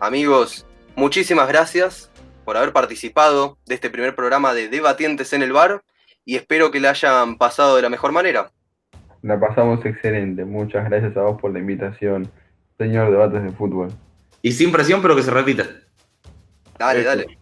[0.00, 0.66] Amigos,
[0.96, 2.10] muchísimas gracias
[2.44, 5.82] por haber participado de este primer programa de Debatientes en el Bar
[6.24, 8.50] y espero que le hayan pasado de la mejor manera.
[9.22, 10.44] La pasamos excelente.
[10.44, 12.30] Muchas gracias a vos por la invitación,
[12.78, 13.92] señor Debates de Fútbol.
[14.42, 15.64] Y sin presión, pero que se repita.
[16.78, 17.08] Dale, Eso.
[17.08, 17.38] dale.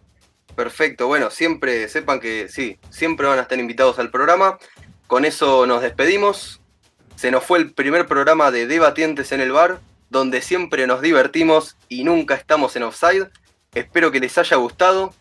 [0.55, 4.57] Perfecto, bueno, siempre sepan que sí, siempre van a estar invitados al programa.
[5.07, 6.61] Con eso nos despedimos.
[7.15, 9.79] Se nos fue el primer programa de Debatientes en el Bar,
[10.09, 13.29] donde siempre nos divertimos y nunca estamos en offside.
[13.73, 15.13] Espero que les haya gustado.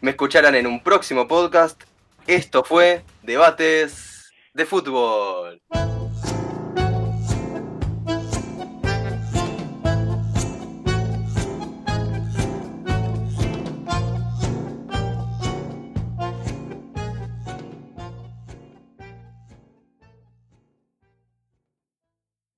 [0.00, 1.82] Me escucharán en un próximo podcast.
[2.26, 5.62] Esto fue Debates de Fútbol.